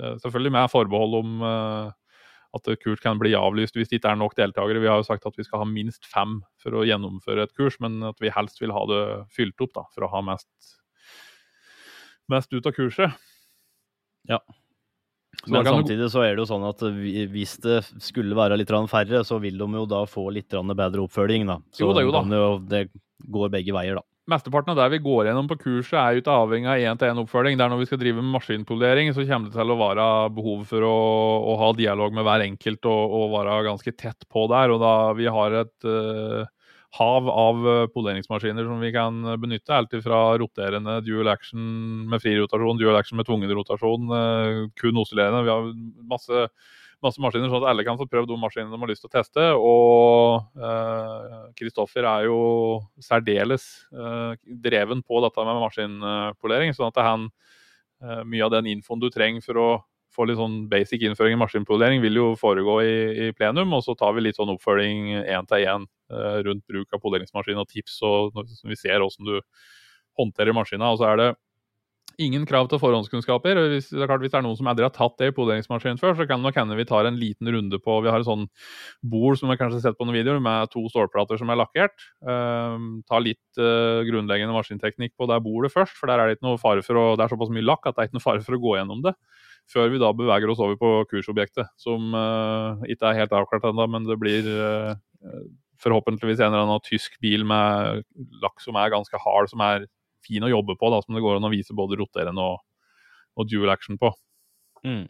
[0.04, 1.94] Er selvfølgelig med forbehold om eh,
[2.56, 4.82] at et kurs kan bli avlyst hvis det ikke er nok deltakere.
[4.84, 7.78] Vi har jo sagt at vi skal ha minst fem for å gjennomføre et kurs,
[7.84, 9.02] men at vi helst vil ha det
[9.36, 10.50] fylt opp da, for å ha mest,
[12.32, 13.26] mest ut av kurset.
[14.30, 14.40] Ja.
[15.44, 16.80] Så Men samtidig så er det jo sånn at
[17.34, 21.46] hvis det skulle være litt færre, så vil de jo da få litt bedre oppfølging,
[21.52, 21.60] da.
[21.76, 22.24] Så Jo da, jo da.
[22.72, 22.88] det
[23.28, 24.06] går begge veier, da.
[24.26, 27.60] Mesteparten av det vi går gjennom på kurset, er jo ikke avhengig av én-til-én-oppfølging.
[27.60, 30.64] Det er når vi skal drive med maskinpolering, så kommer det til å være behov
[30.72, 30.96] for å,
[31.52, 34.74] å ha dialog med hver enkelt og, og være ganske tett på der.
[34.74, 36.50] Og da vi har et uh,
[36.96, 41.62] hav av eh, poleringsmaskiner som vi kan benytte, alt fra roterende dual action
[42.10, 45.44] med fri rotasjon, dual action med tvungen rotasjon, uh, kun oscillerende.
[45.46, 45.70] Vi har
[46.16, 46.48] masse
[47.06, 49.16] masse maskiner, sånn at alle kan få prøvd de maskinene de har lyst til å
[49.16, 49.48] teste.
[49.56, 50.62] Og
[51.60, 52.40] Kristoffer er jo
[53.04, 54.38] særdeles eh,
[54.68, 56.76] dreven på dette med maskinpolering.
[56.76, 57.30] sånn at han,
[58.04, 59.70] eh, mye av den infoen du trenger for å
[60.16, 62.98] få litt sånn basic innføring i maskinpolering, vil jo foregå i,
[63.28, 63.74] i plenum.
[63.76, 67.60] Og så tar vi litt sånn oppfølging én til én eh, rundt bruk av poleringsmaskin
[67.62, 69.40] og tips, og når vi ser hvordan du
[70.20, 70.94] håndterer maskina.
[70.94, 71.30] Og så er det
[72.22, 73.60] ingen krav til forhåndskunnskaper.
[73.74, 76.00] Hvis det er klart hvis det er noen som aldri har tatt det i poleringsmaskin
[76.00, 78.46] før, så kan nok hende vi tar en liten runde på Vi har et sånn
[79.04, 82.08] bord som vi kanskje har sett på noen videoer, med to stålplater som er lakkert.
[82.22, 86.50] Um, ta litt uh, grunnleggende maskinteknikk på det bordet først, for der er det ikke
[86.50, 88.46] noe fare for å, det er såpass mye lakk at det er ikke noe fare
[88.46, 89.16] for å gå gjennom det.
[89.72, 93.90] Før vi da beveger oss over på kursobjektet, som uh, ikke er helt avklart ennå,
[93.92, 94.94] men det blir uh,
[95.84, 98.06] forhåpentligvis en eller annen tysk bil med
[98.44, 99.90] lakk som er ganske hard, som er
[100.26, 102.60] fin å jobbe på, da, som det går an å vise både roterende og,
[103.38, 104.12] og dual action på.
[104.86, 105.06] Mm.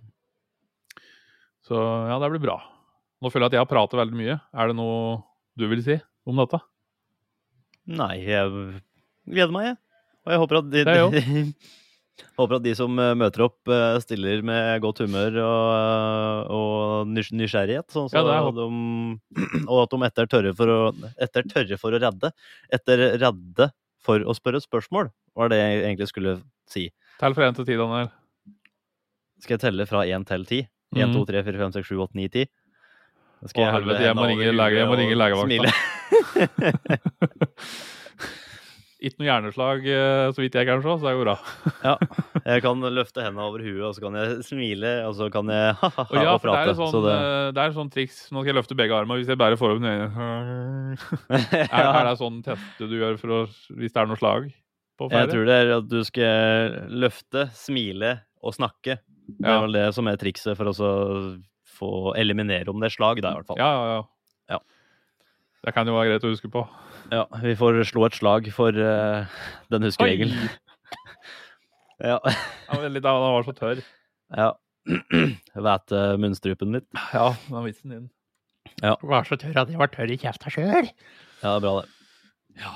[1.65, 2.59] Så ja, det blir bra.
[3.23, 4.35] Nå føler jeg at jeg har pratet veldig mye.
[4.53, 5.23] Er det noe
[5.57, 5.97] du vil si
[6.27, 6.59] om dette?
[7.89, 8.51] Nei, jeg
[9.29, 9.79] gleder meg, jeg.
[10.25, 11.03] Og jeg håper at de, er
[12.39, 17.33] håper at de som eh, møter opp, eh, stiller med godt humør og, og nys-
[17.35, 17.87] nysgjerrighet.
[17.93, 18.67] Sånn så Ja, de,
[19.71, 20.79] og at de etter tørre for å,
[21.21, 22.33] etter tørre for å redde.
[22.73, 23.69] Etter redde
[24.05, 26.35] for å spørre spørsmål, var det jeg egentlig skulle
[26.69, 26.85] si.
[27.19, 28.11] Tell fra én til ti, Daniel.
[29.41, 30.61] Skal jeg telle fra én til ti?
[30.95, 31.13] Én, Mhm.
[31.17, 32.45] to, tre, fire, fem, seks, sju, åtte, ni, ti?
[33.45, 35.73] Å, helvete, jeg må ringe legevakta.
[39.05, 41.35] Ikke noe hjerneslag, eh, så vidt jeg kan se, så det går bra.
[41.85, 41.91] Ja,
[42.47, 45.75] jeg kan løfte hendene over huet, og så kan jeg smile, og så kan jeg
[45.81, 46.63] ha-ha-ha Og ja, og prate.
[46.65, 48.17] det er sånn, så det, eh, det er sånn triks.
[48.33, 49.19] Nå skal jeg løfte begge armene.
[49.21, 50.05] Hvis jeg bare får opp den er,
[51.69, 53.39] er det sånn teste du gjør for å,
[53.77, 54.49] hvis det er noe slag
[54.95, 58.13] på jeg tror det er at du skal løfte, smile
[58.45, 58.95] og snakke.
[59.27, 59.57] Det Ja.
[59.57, 60.75] er vel det som er trikset for å
[61.75, 63.59] få eliminere om det er slag, da, i hvert fall.
[63.59, 64.03] Ja, ja, ja.
[64.55, 64.59] Ja.
[65.65, 66.63] Det kan jo være greit å huske på.
[67.13, 69.41] Ja, vi får slå et slag for uh,
[69.73, 70.37] den huskeregelen.
[71.95, 72.17] Ja.
[72.27, 73.77] Ja, men litt, da, den var så tørr.
[74.35, 74.49] ja.
[75.67, 76.87] Væte munnstrupen litt.
[77.15, 78.09] Ja, den var vitsen din.
[78.83, 78.97] Ja.
[78.99, 80.89] Var så tørr at jeg var tørr i kjefta sjøl.
[81.39, 82.73] Ja, det er bra, det.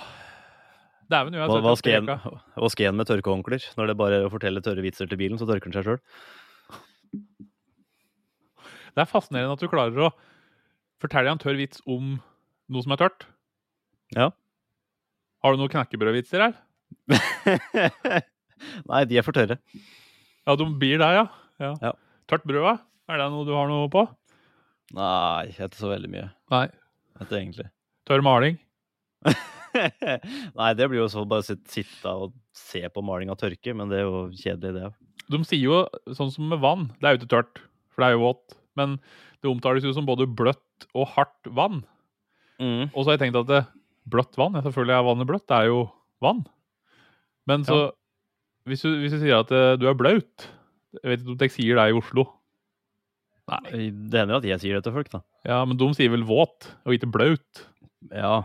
[1.09, 3.63] Dæven, jo, Hva, hva, skal en med tørkehåndklær?
[3.75, 5.99] Når det bare å fortelle tørre vitser til bilen, så tørker den seg sjøl.
[8.93, 10.11] Det er fascinerende at du klarer å
[11.01, 12.19] fortelle en tørr vits om
[12.69, 13.25] noe som er tørt.
[14.17, 14.29] Ja.
[15.43, 16.55] Har du noen knekkebrødvitser her?
[18.89, 19.59] Nei, de er for tørre.
[20.47, 21.25] Ja, de blir der, ja.
[21.61, 21.73] ja.
[21.83, 21.91] Ja.
[22.29, 22.75] Tørt brød, da?
[23.09, 24.03] Er det noe du har noe på?
[24.97, 26.27] Nei, ikke så veldig mye.
[26.53, 26.65] Nei.
[27.21, 27.67] Etter egentlig.
[28.09, 28.57] Tørr maling?
[30.59, 34.01] Nei, det blir jo sånn bare sitt- sitte og se på malinga tørke, men det
[34.01, 34.89] er jo kjedelig, det.
[35.29, 35.79] De sier jo
[36.17, 36.87] sånn som med vann.
[36.97, 37.61] Det er jo ikke tørt,
[37.93, 38.55] for det er jo vått.
[38.79, 38.97] Men
[39.43, 41.83] det omtales jo som både bløtt og hardt vann.
[42.59, 42.89] Mm.
[42.89, 43.61] Og så har jeg tenkt at det,
[44.11, 44.57] bløtt vann.
[44.57, 45.79] Ja, selvfølgelig er vannet bløtt, det er jo
[46.23, 46.43] vann.
[47.49, 47.79] Men så
[48.69, 50.45] hvis, du, hvis du sier at eh, du er blaut
[50.99, 52.25] Jeg vet ikke om dere sier det i Oslo.
[53.49, 53.89] Nei.
[54.11, 55.23] Det hender at jeg sier det til folk, da.
[55.47, 57.63] Ja, men de sier vel våt, og ikke blaut.
[58.13, 58.43] Ja,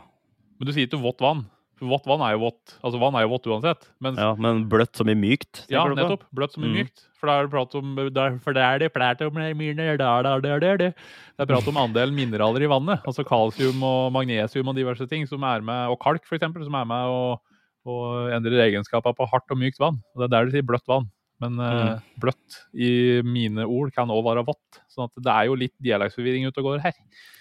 [0.59, 1.45] Men du sier ikke vått vann.
[1.91, 2.75] Vått vann er jo vått.
[2.85, 3.89] Altså vann er jo vått uansett.
[4.05, 5.65] Mens, ja, men bløtt som i mykt?
[5.73, 6.25] Ja, nettopp.
[6.35, 6.75] Bløtt som i Mm.
[6.81, 7.05] mykt.
[7.21, 10.23] For det er prat om der, For det er det plært om mine, der, der,
[10.23, 10.77] der, der, der.
[10.95, 13.01] Det er prat om andelen mineraler i vannet.
[13.07, 16.85] Altså kalsium og magnesium og diverse ting som er med, og kalk eksempel, som er
[16.85, 17.41] med og,
[17.87, 20.01] og endrer egenskapene på hardt og mykt vann.
[20.15, 21.09] Og det er der de sier bløtt vann.
[21.41, 24.79] Men eh, bløtt i mine ord kan òg være vått.
[24.89, 26.95] sånn at det er jo litt dialektsforvirring ute og går her.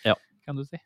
[0.03, 0.15] Ja.
[0.47, 0.79] Kan du si.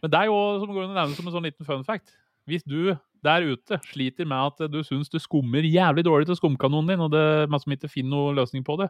[0.00, 2.14] Men det er jo som går under å som en sånn liten fun fact.
[2.50, 6.88] Hvis du der ute sliter med at du syns du skummer jævlig dårlig til skumkanonen
[6.94, 8.88] din, og det, man som ikke finner noen løsning på det,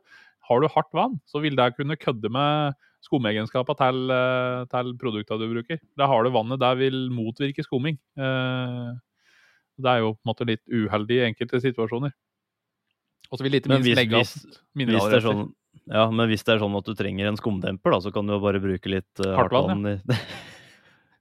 [0.48, 5.40] har du hardt vann, så vil det kunne kødde med skumegenskapene til, eh, til produktene
[5.40, 5.80] du bruker.
[5.98, 7.98] Da har du vannet, der vil motvirke skumming.
[8.18, 8.90] Eh,
[9.80, 12.12] Det er jo på en måte litt uheldig i enkelte situasjoner.
[13.32, 15.22] Og så vil ikke minst hvis- legge av er mineralrester.
[15.24, 15.52] sånn,
[15.88, 18.34] ja, men hvis det er sånn at du trenger en skumdemper, da, så kan du
[18.34, 20.00] jo bare bruke litt uh, Hardt vann, vann.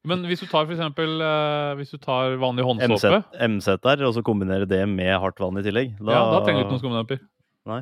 [0.07, 4.13] Men hvis du tar for eksempel eh, Hvis du tar vanlig håndsåpe MZ der, og
[4.15, 5.97] så kombinerer det med hardt vann i tillegg.
[5.99, 7.19] Da, Ja, da trenger du ikke noen skumdemper.
[7.67, 7.81] Nei.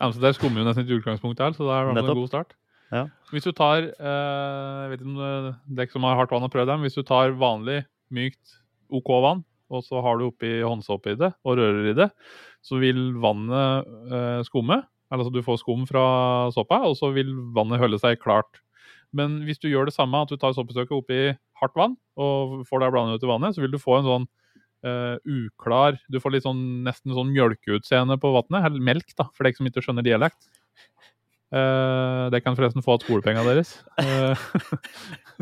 [0.00, 2.14] Der skummer jo nesten ikke utgangspunktet her, så da er Nettopp.
[2.14, 2.54] en god start.
[2.90, 3.02] Ja.
[3.30, 6.54] Hvis du tar eh, Jeg vet ikke om det- dere som har hardt vann har
[6.54, 6.82] prøvd dem.
[6.86, 8.56] Hvis du tar vanlig, mykt
[8.90, 12.10] OK vann, og så har du oppi håndsåpe i det, og rører i det,
[12.62, 14.82] så vil vannet eh, skumme.
[15.10, 18.62] Eller altså du får skum fra såpa, og så vil vannet holde seg klart.
[19.16, 21.22] Men hvis du gjør det samme, at du tar såpestykket oppi
[21.60, 24.28] hardt vann, og får det blandet ut i vannet, så vil du få en sånn
[24.86, 28.70] uh, uklar Du får litt sånn nesten sånn mjølkeutseende på vannet.
[28.70, 30.50] Eller melk, da, for deg som ikke skjønner dialekt.
[31.50, 33.74] Uh, det kan forresten få av skolepengene deres.
[33.98, 34.38] Uh,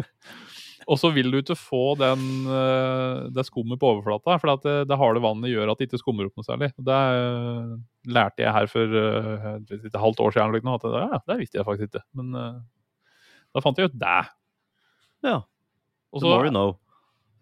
[0.88, 2.22] og så vil du ikke få den,
[3.36, 6.40] det skummet på overflata, for det, det harde vannet gjør at det ikke skummer opp
[6.40, 6.70] noe særlig.
[6.80, 7.00] Det
[8.08, 8.96] lærte jeg her for
[9.60, 10.72] et halvt år siden.
[10.72, 12.06] At det, ja, det visste jeg faktisk ikke.
[12.16, 12.64] Men
[13.54, 14.20] da fant jeg ut det.
[15.26, 15.40] Ja,
[16.14, 16.76] the more you know.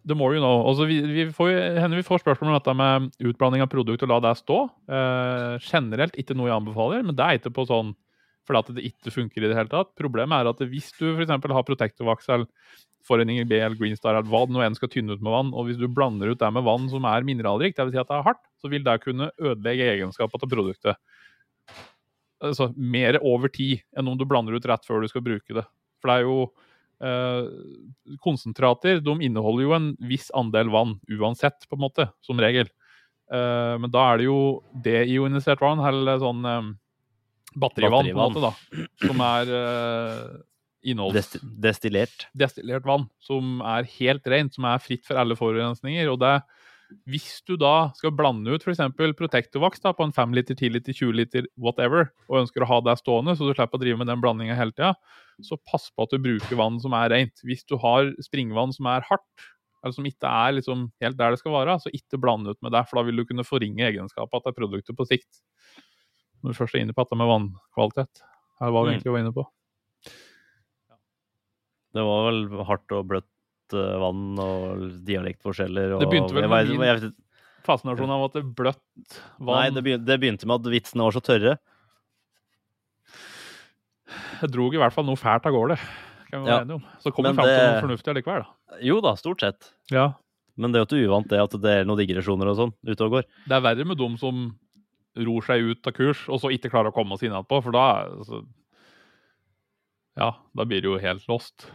[0.07, 0.63] The more you know.
[0.71, 4.13] Også, vi, vi får, henne, vi får spørsmål om dette med utblanding av produkt og
[4.13, 4.59] la det stå.
[4.87, 7.95] Eh, generelt ikke noe jeg anbefaler, men det er ikke på sånn
[8.47, 9.89] fordi at det ikke funker i det hele tatt.
[9.99, 11.33] Problemet er at hvis du f.eks.
[11.35, 12.47] har Protectovax eller
[13.07, 15.69] Foreninger B eller Greenstar eller hva det nå enn skal tynne ut med vann, og
[15.69, 17.95] hvis du blander ut det med vann som er mineralrikt, dvs.
[17.95, 21.03] Si at det er hardt, så vil det kunne ødelegge egenskapene til produktet.
[22.47, 25.67] Altså mer over tid enn om du blander ut rett før du skal bruke det.
[26.07, 26.39] For det er jo
[27.03, 32.71] eh, Konsentrater de inneholder jo en viss andel vann uansett, på en måte, som regel.
[33.35, 34.41] Eh, men da er det jo
[34.87, 36.69] deionisert vann, eller sånn eh,
[37.59, 39.57] batterivann, på en måte, da, som er
[40.87, 42.29] innholds Desti destillert.
[42.37, 46.07] destillert vann som er helt rent, som er fritt for alle forurensninger.
[46.13, 46.37] Og det,
[47.11, 48.81] hvis du da skal blande ut f.eks.
[49.19, 52.79] Protectovax da, på en 5 liter, 10 liter, 20 liter, whatever, og ønsker å ha
[52.87, 54.93] det stående, så du slipper å drive med den blandinga hele tida,
[55.43, 57.43] så pass på at du bruker vann som er rent.
[57.45, 59.49] Hvis du har springvann som er hardt,
[59.83, 62.73] eller som ikke er liksom helt der det skal være, så ikke blande ut med
[62.75, 65.43] det, for da vil du kunne forringe egenskapene til produktet på sikt.
[66.43, 68.23] Når du først er inne på dette med vannkvalitet,
[68.61, 68.97] her var vi Mm.
[68.97, 69.47] egentlig var inne på.
[71.97, 73.31] Det var vel hardt og bløtt
[73.75, 75.97] eh, vann og dialektforskjeller.
[75.97, 77.17] Og, Det begynte vel med jeg, jeg vet
[77.67, 81.03] fascinasjon av at det er bløtt vann Nei, det begynte, det begynte med at vitsene
[81.09, 81.57] var så tørre.
[84.43, 85.79] Jeg drog i hvert fall noe fælt av gårde.
[86.31, 86.61] Kan vi være Ja.
[86.63, 86.85] enige om.
[87.03, 88.79] Så kom vi fram til noe fornuftig allikevel, da.
[88.83, 89.73] Jo da, stort sett.
[89.91, 90.13] Ja.
[90.57, 93.05] Men det er jo ikke uvant det at det er noen digresjoner og sånn ute
[93.05, 93.25] og går.
[93.47, 94.57] Det er verre med dem som
[95.17, 97.73] ror seg ut av kurs, og så ikke klarer å komme oss innad på for
[97.73, 98.45] da altså,
[100.17, 101.67] Ja, da blir det jo helt lost.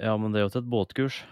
[0.00, 1.22] Ja, men det er jo til et båtkurs.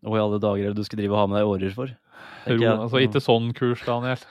[0.00, 1.90] Hva i alle dager er det du skal drive og ha med deg årer for?
[2.48, 4.20] Ro, altså ikke sånn kurs, Daniel.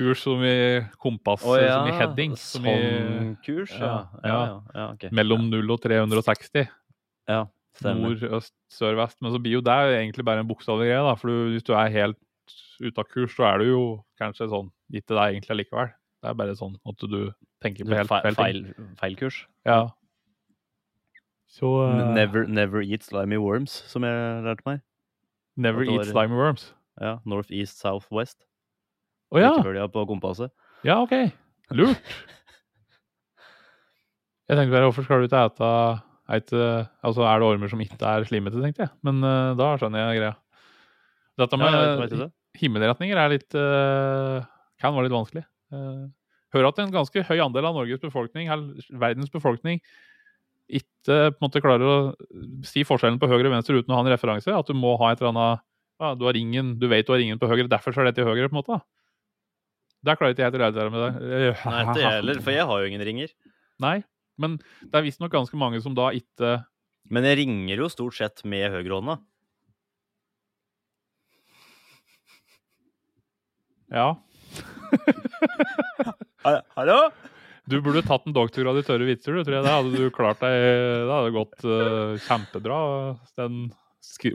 [0.00, 2.36] Kurs som i kompass, oh, ja, som i heading.
[2.40, 3.96] Som i sånn kurs, ja.
[4.24, 4.36] Ja,
[4.72, 6.70] Ja, ja, mellom 0 og 360.
[7.28, 7.42] Ja,
[7.76, 8.14] stemmer.
[8.14, 9.18] Nord, øst, sør, vest.
[9.20, 11.12] Men så blir jo det egentlig bare en bokstavelig greie, da.
[11.20, 12.16] For du, hvis du er helt
[12.80, 13.82] ute av kurs, så er du jo
[14.20, 15.90] kanskje sånn gitt til deg egentlig likevel.
[16.20, 17.30] Det er bare sånn at du
[17.64, 18.90] tenker på helt Feil, feil ting.
[19.00, 19.38] feil, kurs.
[19.68, 19.78] Ja.
[21.50, 24.82] Så uh, Never, never eat slimy worms, som jeg lærte meg.
[25.56, 26.68] Never eat var- slimy worms.
[27.00, 28.44] Ja, North, east, south, west.
[29.32, 29.50] Å ja.
[29.54, 30.52] Rekkefølga på kompasset.
[30.84, 31.14] ja, OK.
[31.70, 32.00] Lurt.
[34.50, 35.66] Jeg tenkte bare, hvorfor skal du ikke ete
[36.34, 36.60] ete
[37.06, 38.90] Altså, er det ormer som ikke er slimete, tenkte jeg.
[39.06, 40.32] Men uh, da skjønner jeg greia.
[41.38, 42.34] Dette Ja, med jeg vet, vet?
[42.58, 44.42] Himmelretninger er litt uh,
[44.80, 45.44] Kan være litt vanskelig.
[45.70, 46.08] Uh,
[46.54, 48.50] hører at en ganske høy andel av Norges befolkning,
[48.98, 49.82] verdens befolkning,
[50.70, 51.96] ikke på en måte klarer å
[52.66, 54.54] si forskjellen på høyre og venstre uten å ha en referanse.
[54.54, 55.66] At du må ha et eller annet
[56.00, 58.16] ja, du, har ringen, du vet du har ringen på høyre, derfor så er det
[58.18, 58.48] til høyre.
[58.48, 58.80] på en måte.
[60.06, 61.18] Der klarer ikke jeg til å lære med deg.
[61.20, 63.34] Nei, ikke jeg heller, for jeg har jo ingen ringer.
[63.84, 63.96] Nei,
[64.40, 66.60] men det er visstnok ganske mange som da ikke
[67.10, 69.16] Men jeg ringer jo stort sett med høyrehånda.
[73.90, 74.14] Ja.
[76.76, 76.98] Hallo?
[77.70, 79.66] Du burde tatt en doktorgrad i tørre vitser, du, tror jeg.
[79.66, 82.78] Da hadde du klart deg Det hadde gått uh, kjempebra,
[83.38, 83.64] den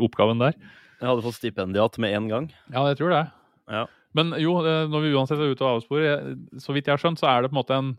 [0.04, 0.58] oppgaven der.
[1.00, 2.50] Jeg hadde fått stipendiat med en gang.
[2.72, 3.24] Ja, jeg tror det.
[3.72, 3.86] Ja.
[4.16, 6.30] Men jo, eh, når vi uansett er ute og avsporer,
[6.62, 7.90] så vidt jeg har skjønt, så er det på en måte en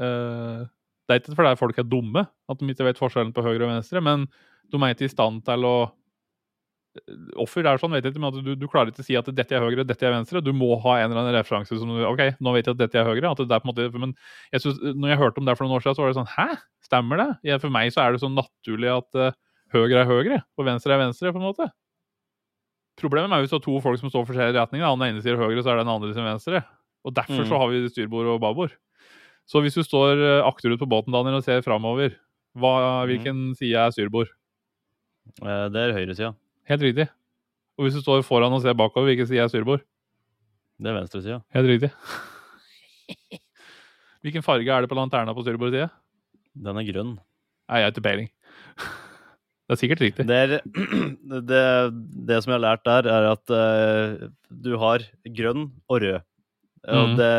[0.00, 0.62] uh,
[1.04, 3.74] Det er ikke fordi folk er dumme, at de ikke vet forskjellen på høyre og
[3.74, 4.24] venstre, men
[4.72, 5.76] de er ikke i stand til å
[7.40, 9.28] Offer er sånn, vet jeg ikke, men at du, du, klarer ikke å si at
[9.32, 10.42] dette er høyre, dette er venstre.
[10.44, 13.08] Du må ha en eller annen referanse som OK, nå vet jeg at dette er
[13.08, 13.30] høyre.
[13.30, 14.12] At det er på en måte, men
[14.52, 16.34] jeg synes, når jeg hørte om det for noen år siden, så var det sånn
[16.34, 16.48] Hæ?
[16.84, 17.28] Stemmer det?
[17.48, 19.38] Jeg, for meg så er det sånn naturlig at uh,
[19.72, 21.70] høyre er høyre, og venstre er venstre, på en måte.
[23.00, 24.84] Problemet er hvis du har to folk som står for forskjellige retninger.
[24.84, 26.60] Den ene sier høyre, så er den andre sier venstre.
[27.08, 27.48] Og Derfor mm.
[27.48, 28.76] så har vi styrbord og babord.
[29.48, 32.14] Så hvis du står eh, akterut på båten Daniel, og ser framover,
[32.52, 33.56] hvilken mm.
[33.58, 34.30] side er styrbord?
[35.42, 36.34] Eh, det er høyresida.
[36.70, 37.08] Helt riktig.
[37.78, 39.82] Og hvis du står foran og ser bakover, hvilken side er styrbord?
[40.82, 41.40] Det er venstresida.
[41.54, 41.90] Helt riktig.
[44.22, 45.88] Hvilken farge er det på lanterna på styrbord side?
[46.54, 47.16] Den er grønn.
[47.70, 48.28] Nei, jeg har ikke peiling.
[49.62, 50.24] Det er sikkert riktig.
[50.28, 50.50] Det, er,
[51.48, 51.60] det,
[52.28, 55.04] det, som jeg har lært der, er at uh, du har
[55.38, 56.26] grønn og rød.
[56.92, 57.14] Og mm.
[57.16, 57.36] det,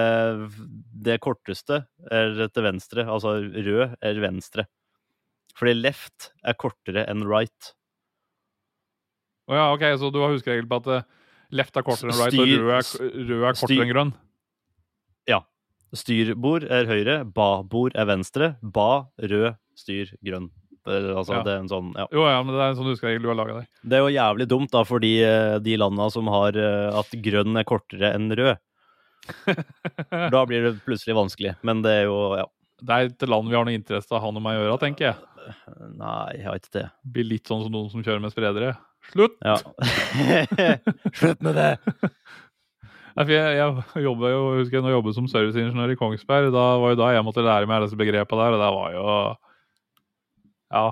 [1.05, 4.65] det, korteste er til venstre, altså rød er venstre.
[5.59, 7.73] Fordi left er kortere enn right.
[9.49, 11.07] Oh ja, OK, så du har huskeregel på at eh,
[11.59, 14.13] left er kortere enn right, styr, og rød er, er kortere enn grønn?
[15.29, 15.39] Ja.
[15.93, 18.53] Styrbord er høyre, babord er venstre.
[18.63, 20.49] Ba, rød, styr, grønn.
[20.83, 21.43] Altså, ja.
[21.45, 22.07] det er en sånn, ja.
[22.11, 23.67] Jo, ja, men det er en sånn huskeregel du har laga der.
[23.87, 27.13] Det er jo jævlig dumt, da, for de, eh, de landa som har eh, at
[27.23, 28.59] grønn er kortere enn rød.
[30.35, 31.55] da blir det plutselig vanskelig.
[31.63, 32.49] Men det er jo, ja.
[32.83, 34.79] Det er et land vi har noe interesse av å ha noe med å gjøre,
[34.81, 35.53] tenker jeg.
[35.95, 36.87] Nei, jeg har ikke det.
[37.15, 38.73] Blir litt sånn som noen som kjører med spredere.
[39.11, 39.35] Slutt!
[39.43, 39.57] Ja.
[41.19, 41.73] Slutt med det!
[43.13, 46.47] Jeg, jeg jobba jo, husker jeg, når jeg jobbet som serviceingeniør i Kongsberg.
[46.49, 49.03] Da var jo da jeg måtte lære meg disse begrepene der, og det var jo
[50.73, 50.87] ja,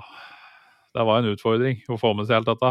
[0.94, 2.70] det var en utfordring å få med seg helt dette.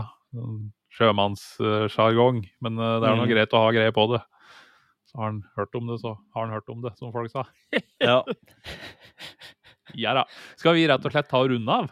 [0.96, 2.46] Sjømannssjargong.
[2.64, 3.32] Men uh, det er noe mm.
[3.34, 4.22] greit å ha greie på det.
[5.12, 7.44] Så har han hørt om det, så har han hørt om det, som folk sa.
[8.00, 8.22] ja.
[10.06, 10.24] ja da.
[10.56, 11.92] Skal vi rett og slett ta og runde av?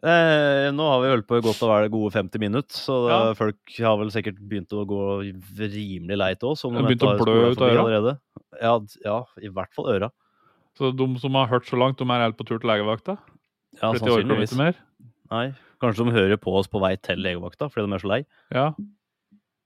[0.00, 3.18] Eh, nå har vi holdt på i godt og vel gode 50 minutter, så ja.
[3.36, 5.02] folk har vel sikkert begynt å gå
[5.60, 6.64] rimelig lei til oss.
[6.64, 8.14] begynt å blø ut av øra?
[8.62, 10.08] Ja, ja, i hvert fall øra.
[10.78, 13.18] Så de som har hørt så langt, de er helt på tur til legevakta?
[13.76, 14.56] Ja, sannsynligvis.
[15.30, 15.44] Nei,
[15.82, 18.22] kanskje de hører på oss på vei til legevakta fordi de er så lei.
[18.56, 18.70] Ja.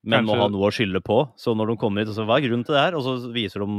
[0.05, 0.35] Men kanskje...
[0.35, 1.21] må ha noe å skylde på.
[1.41, 2.99] Så når de kommer hit, så hva er grunnen til det her?
[2.99, 3.71] Og så viser de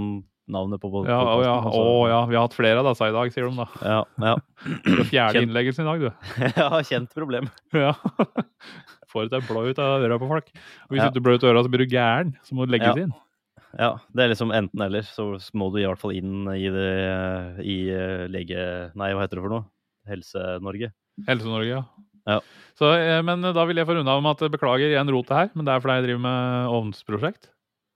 [0.51, 1.31] navnet på podkasten.
[1.31, 1.55] Ja, ja.
[1.65, 1.81] Så...
[1.81, 3.67] å ja, vi har hatt flere av disse i dag, sier de da.
[3.81, 4.35] Ja, ja.
[5.09, 5.41] Fjerde kjent...
[5.47, 6.31] innleggelsen i dag, du.
[6.61, 7.49] ja, kjent problem.
[7.75, 7.93] ja.
[9.15, 10.49] Får deg blå ut av øra på folk.
[10.89, 11.11] Og hvis ja.
[11.13, 12.33] du blør ut øra, så blir du gæren.
[12.43, 13.05] Så må du legges ja.
[13.05, 13.13] inn.
[13.75, 15.07] Ja, det er liksom enten-eller.
[15.07, 16.89] Så må du i hvert fall inn i, det,
[17.63, 18.59] i eh, lege...
[18.99, 19.67] Nei, hva heter det for noe?
[20.11, 20.91] Helse-Norge.
[21.29, 22.11] Helse-Norge, ja.
[22.27, 22.37] ja.
[22.75, 25.51] Så, eh, men da vil jeg få unna om med at beklager igjen rotet her,
[25.55, 27.51] men det er fordi jeg driver med ovnsprosjekt.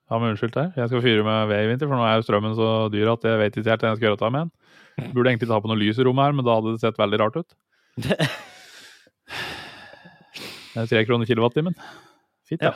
[0.10, 0.70] Ha meg unnskyldt her.
[0.78, 3.26] Jeg skal fyre med ved i vinter, for nå er jo strømmen så dyr at
[3.30, 5.12] jeg vet ikke helt hva jeg skal gjøre av med den.
[5.16, 7.20] Burde egentlig ta på noe lys i rommet her, men da hadde det sett veldig
[7.22, 7.60] rart ut.
[10.70, 11.74] Det er tre kroner kilowattimen.
[12.48, 12.72] Fint, ja.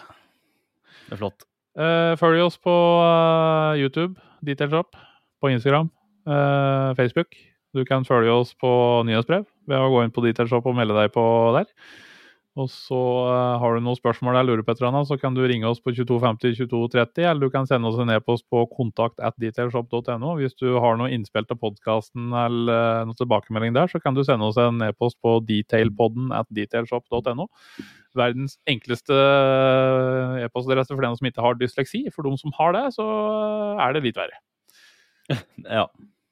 [1.06, 1.46] Det er flott.
[1.78, 4.98] Uh, følg oss på uh, YouTube, Detailshop,
[5.42, 5.88] på Instagram,
[6.28, 7.38] uh, Facebook.
[7.74, 8.70] Du kan følge oss på
[9.08, 11.24] nyhetsbrev ved å gå inn på Detailshop og melde deg på
[11.56, 11.70] der.
[12.54, 15.34] Og så uh, har du noen spørsmål jeg lurer på et eller annet, så kan
[15.34, 19.18] du ringe oss på 2250 2230, eller du kan sende oss en e-post på kontakt
[19.26, 20.36] at detailshop.no.
[20.38, 24.22] Hvis du har noe innspill til podkasten eller uh, noe tilbakemelding der, så kan du
[24.28, 27.50] sende oss en e-post på detailpodden at detailshop.no.
[28.14, 32.04] Verdens enkleste eh, e-postadresse for den som ikke har dysleksi.
[32.14, 33.08] For de som har det, så
[33.82, 34.38] er det litt verre.
[35.80, 35.88] ja.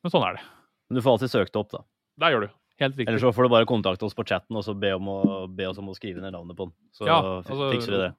[0.05, 0.45] Men sånn er det.
[0.85, 1.81] Men du får alltid søkt opp, da.
[2.21, 2.51] Det gjør du.
[2.81, 3.11] Helt riktig.
[3.11, 5.19] Eller så får du bare kontakte oss på chatten og så be, om å,
[5.53, 6.75] be oss om å skrive ned navnet på den.
[6.97, 8.09] Så ja, altså, fikser vi det.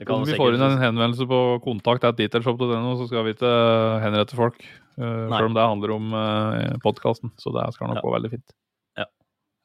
[0.00, 3.50] det om vi får inn en henvendelse på kontakt at detailshop.no, så skal vi ikke
[3.50, 4.64] eh, henrette folk.
[4.96, 7.32] Uh, selv om det handler om uh, podkasten.
[7.40, 8.06] Så det skal nok ja.
[8.06, 8.56] gå veldig fint.
[9.00, 9.06] Ja.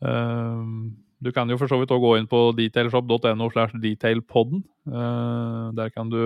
[0.04, 0.92] Uh,
[1.24, 4.66] du kan jo for så vidt òg gå inn på detailshop.no slash detailpodden.
[4.84, 6.20] Uh, der kan du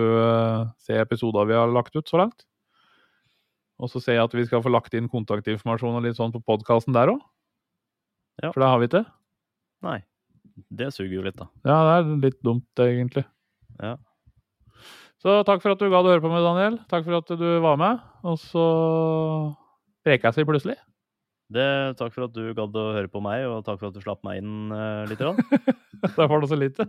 [0.82, 2.42] se episoder vi har lagt ut så langt.
[3.80, 6.42] Og så ser jeg at vi skal få lagt inn kontaktinformasjon og litt sånn på
[6.44, 7.22] podkasten der òg.
[8.40, 8.50] Ja.
[8.52, 9.04] For det har vi ikke.
[9.86, 9.98] Nei.
[10.80, 11.48] Det suger jo litt, da.
[11.64, 13.24] Ja, det er litt dumt, egentlig.
[13.80, 13.96] Ja.
[15.20, 16.78] Så takk for at du gadd å høre på meg, Daniel.
[16.88, 18.00] Takk for at du var med.
[18.24, 18.64] Og så
[20.06, 20.78] prekas vi plutselig.
[21.50, 21.66] Det,
[21.98, 24.22] takk for at du gadd å høre på meg, og takk for at du slapp
[24.24, 25.20] meg inn uh, litt.
[25.20, 25.40] Grann.
[26.04, 26.86] Der var det så lite.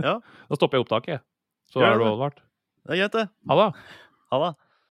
[0.00, 0.18] Ja.
[0.22, 1.24] Da stopper jeg opptaket, jeg.
[1.72, 2.38] Så Gjør er du advart.
[2.86, 3.26] Det er greit, det.
[3.50, 3.68] Ha det.
[4.32, 4.52] Ha det.